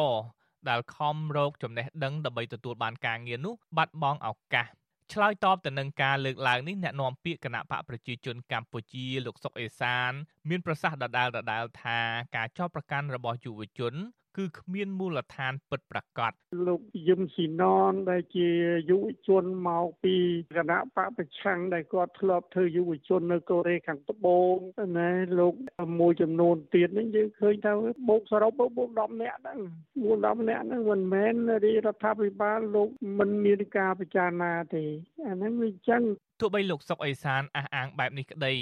[0.70, 4.68] ដែលខំរកចំណេះដឹងដើម្បីទទួលបានការងារនោះបាត់បង់ឱកាស
[5.14, 10.12] ឆ្លើយតបទៅនឹងការលើកឡើងនេះអ្នកនាំពាក្យគណៈបកប្រជាជនកម្ពុជាលោកសុកអេសាន
[10.50, 12.00] មានប្រសាសន៍ដដែលដដែលថា
[12.36, 13.94] ការចោទប្រកាន់របស់យុវជន
[14.38, 16.32] គឺគ្មានមូលដ្ឋានពិតប្រាកដ
[16.68, 18.50] លោកយឹមស៊ីណនដែលជា
[18.90, 20.16] យុវជនមកពី
[20.58, 24.56] គណៈបកប្រឆាំងដែលគាត់ធ្លាប់ធ្វើយុវជននៅកូរ៉េខាងត្បូង
[24.98, 25.10] ណា
[25.40, 25.54] លោក
[26.00, 27.72] មួយចំនួនទៀតហ្នឹងយើងឃើញថា
[28.10, 29.60] បូកសរុបបូក10នាក់ហ្នឹង
[30.02, 31.34] 4 10នាក់ហ្នឹងមិនមែន
[31.66, 34.84] រាជរដ្ឋាភិបាលលោកមិនមានការពិចារណាទេ
[35.28, 36.02] អាហ្នឹងវាអញ្ចឹង
[36.42, 38.54] ទោះបីលោកសុកអេសានអះអាងបែបនេះក្តី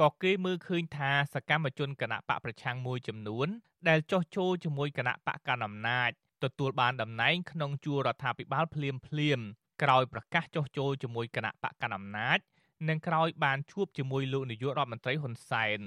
[0.00, 3.48] ក៏គេមើលឃើញថាសកម្មជនគណៈបកប្រឆាំងមួយចំនួន
[3.88, 6.10] ដែលចោះចូលជាមួយគណៈបកកណ្ដាលអំណាច
[6.44, 9.40] ទទួលបានតំណែងក្នុងជួររដ្ឋាភិបាលភ្លាមភ្លាម
[9.82, 12.38] ក្រោយប្រកាសចោះចូលជាមួយគណៈបកកណ្ដាលអំណាច
[12.88, 15.80] និងក្រោយបានជួបជាមួយលោកនាយករដ្ឋមន្ត្រីហ៊ុនសែន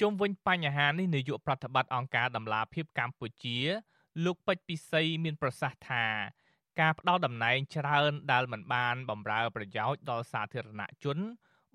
[0.00, 3.58] ជុំវិញបញ្ហានេះនាយកប្រតិបត្តិអង្គការដំឡាភិបកម្ពុជា
[4.24, 6.04] លោកពេជ្រពិសីមានប្រសាសន៍ថា
[6.80, 11.18] ការផ្ដល់តំណែងច្រើនដែលមិនបានបម្រើប្រយោជន៍ដល់សាធារណជន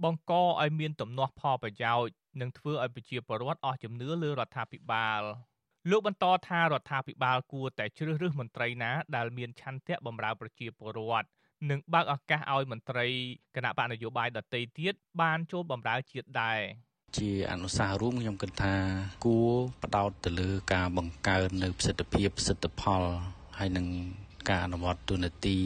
[0.03, 5.21] បង្កឲ្យមានទំនាស់ផលប្រយោជន៍និងធ្វើឲ្យប្រជាពលរដ្ឋអស់ជំនឿលើរដ្ឋាភិបាល
[5.89, 11.27] លោកបន្តថារដ្ឋាភិបាលគួរតែជ្រើសរើសមន្ត្រីណាដែលមានឆន្ទៈបម្រើប្រជាពលរដ្ឋ
[11.69, 13.07] និងបើកឱកាសឲ្យមន្ត្រី
[13.55, 16.59] គណៈបកនយោបាយដទៃទៀតបានចូលបម្រើជាតិដែរ
[17.17, 18.75] ជាអនុសាសន៍រួមខ្ញុំគិតថា
[19.25, 19.51] គួរ
[19.83, 23.03] ផ្ដោតទៅលើការបង្កើននៅប្រសិទ្ធភាពប្រសិទ្ធផល
[23.57, 23.87] ហើយនឹង
[24.49, 25.57] ការអនុវត្តទូនាទី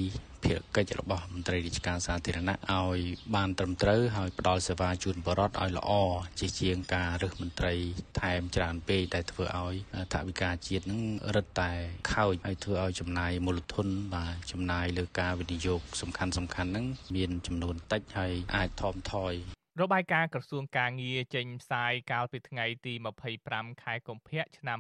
[0.46, 3.00] ភារកិច្ចរបស់មន្ត្រីរាជការសាធារណៈឲ្យ
[3.36, 5.92] បានត្រឹមត្រូវហើយផ្ដល់សេវាជូនបរិវត្តឲ្យល្អ
[6.40, 7.74] ជាជាងការរើសមន្ត្រី
[8.22, 9.76] ថែមច្រើនពេកដែលធ្វើឲ្យ
[10.14, 11.02] ថវិកាជាតិនឹង
[11.36, 11.72] រឹតតែ
[12.14, 16.86] ខូចហើយធ្វើឲ្យចំណាយមូលធនបាទចំណាយលើការវិនិយោគសំខាន់សំខាន់ហ្នឹង
[17.16, 19.34] មានចំនួនតិចហើយអាចថមថយ
[19.82, 22.94] របាយការណ៍ក្រសួងការងារចេញផ្សាយកាលពីថ្ងៃទី
[23.38, 24.80] 25ខែកុម្ភៈឆ្នាំ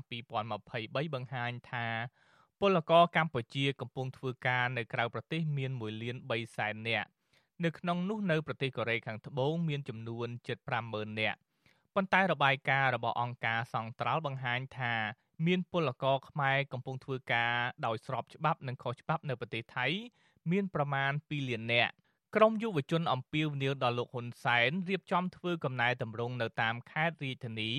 [0.51, 1.87] 2023បង្ហាញថា
[2.67, 7.07] ពលករកម្ពុជាកំពុងធ្វើការនៅក្រៅប្រទេសមាន1លាន3សែននាក់
[7.63, 10.57] នៅក្នុងនោះនៅប្រទេសកូរ៉េខាងត្បូងមានចំនួនជិត
[10.89, 11.39] 50000នាក់
[11.95, 14.93] ប៉ុន្តែរបាយការណ៍របស់អង្គការសង្ត្រាល់បង្ហាញថា
[15.45, 17.53] មានពលករខ្មែរកំពុងធ្វើការ
[17.85, 19.87] ដោយស្របច្បាប់និងខុសច្បាប់នៅប្រទេសថៃ
[20.51, 21.93] មានប្រមាណ2លាននាក់
[22.35, 27.71] ក្រមយុវជនអំពាវនាវដល់លោកហ៊ុនសែនរៀបចំធ្វើកំណែតម្រង់នៅតាមខេត្តរាជធានី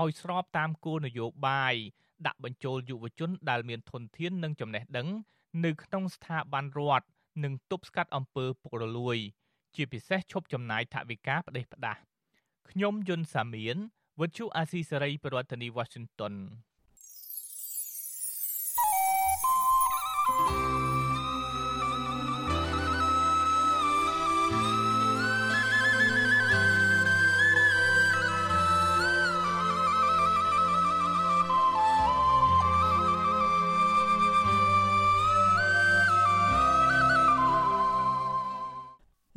[0.00, 1.76] ឲ្យស្របតាមគោលនយោបាយ
[2.26, 5.08] ដាក់បញ្ចូលយុវជនដែលមានធនធាននិងចំណេះដឹង
[5.64, 7.06] នៅក្នុងស្ថាប័នរដ្ឋ
[7.44, 9.16] និងទប់ស្កាត់អំពើពុករលួយ
[9.74, 11.96] ជាពិសេសឈប់ចំណាយថវិកាផ្ដេសផ្ដាស
[12.70, 13.76] ខ្ញុំយុនសាមៀន
[14.20, 16.34] វិទ្យុអាស៊ីសេរីប្រធានាធិបតី Washington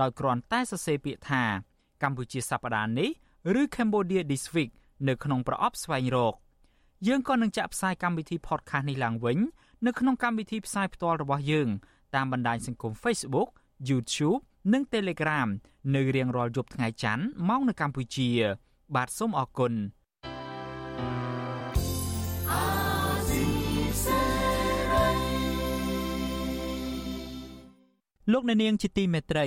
[0.00, 1.42] ដោយគ្រាន់តែសរសេរពាក្យថា
[2.02, 3.10] កម្ពុជាសប្តាហ៍នេះ
[3.60, 4.70] ឬ Cambodia This Week
[5.08, 6.34] នៅក្នុងប្រអប់ស្វែងរក
[7.06, 9.38] យើងក៏នឹងចាក់ផ្សាយកម្មវិធី podcast នេះឡើងវិញ
[9.86, 11.68] នៅក្នុងកម្មវិធីផ្សាយផ្ទាល់របស់យើង
[12.14, 13.48] តាមបណ្ដាញសង្គម Facebook
[13.88, 14.40] YouTube
[14.72, 15.48] និង Telegram
[15.94, 18.28] នៅរៀងរាល់យប់ថ្ងៃច័ន្ទម៉ោងនៅកម្ពុជា
[18.94, 19.72] បាទសូមអរគុណ
[28.32, 29.46] លោកអ្នកនាងជាទីមេត្រី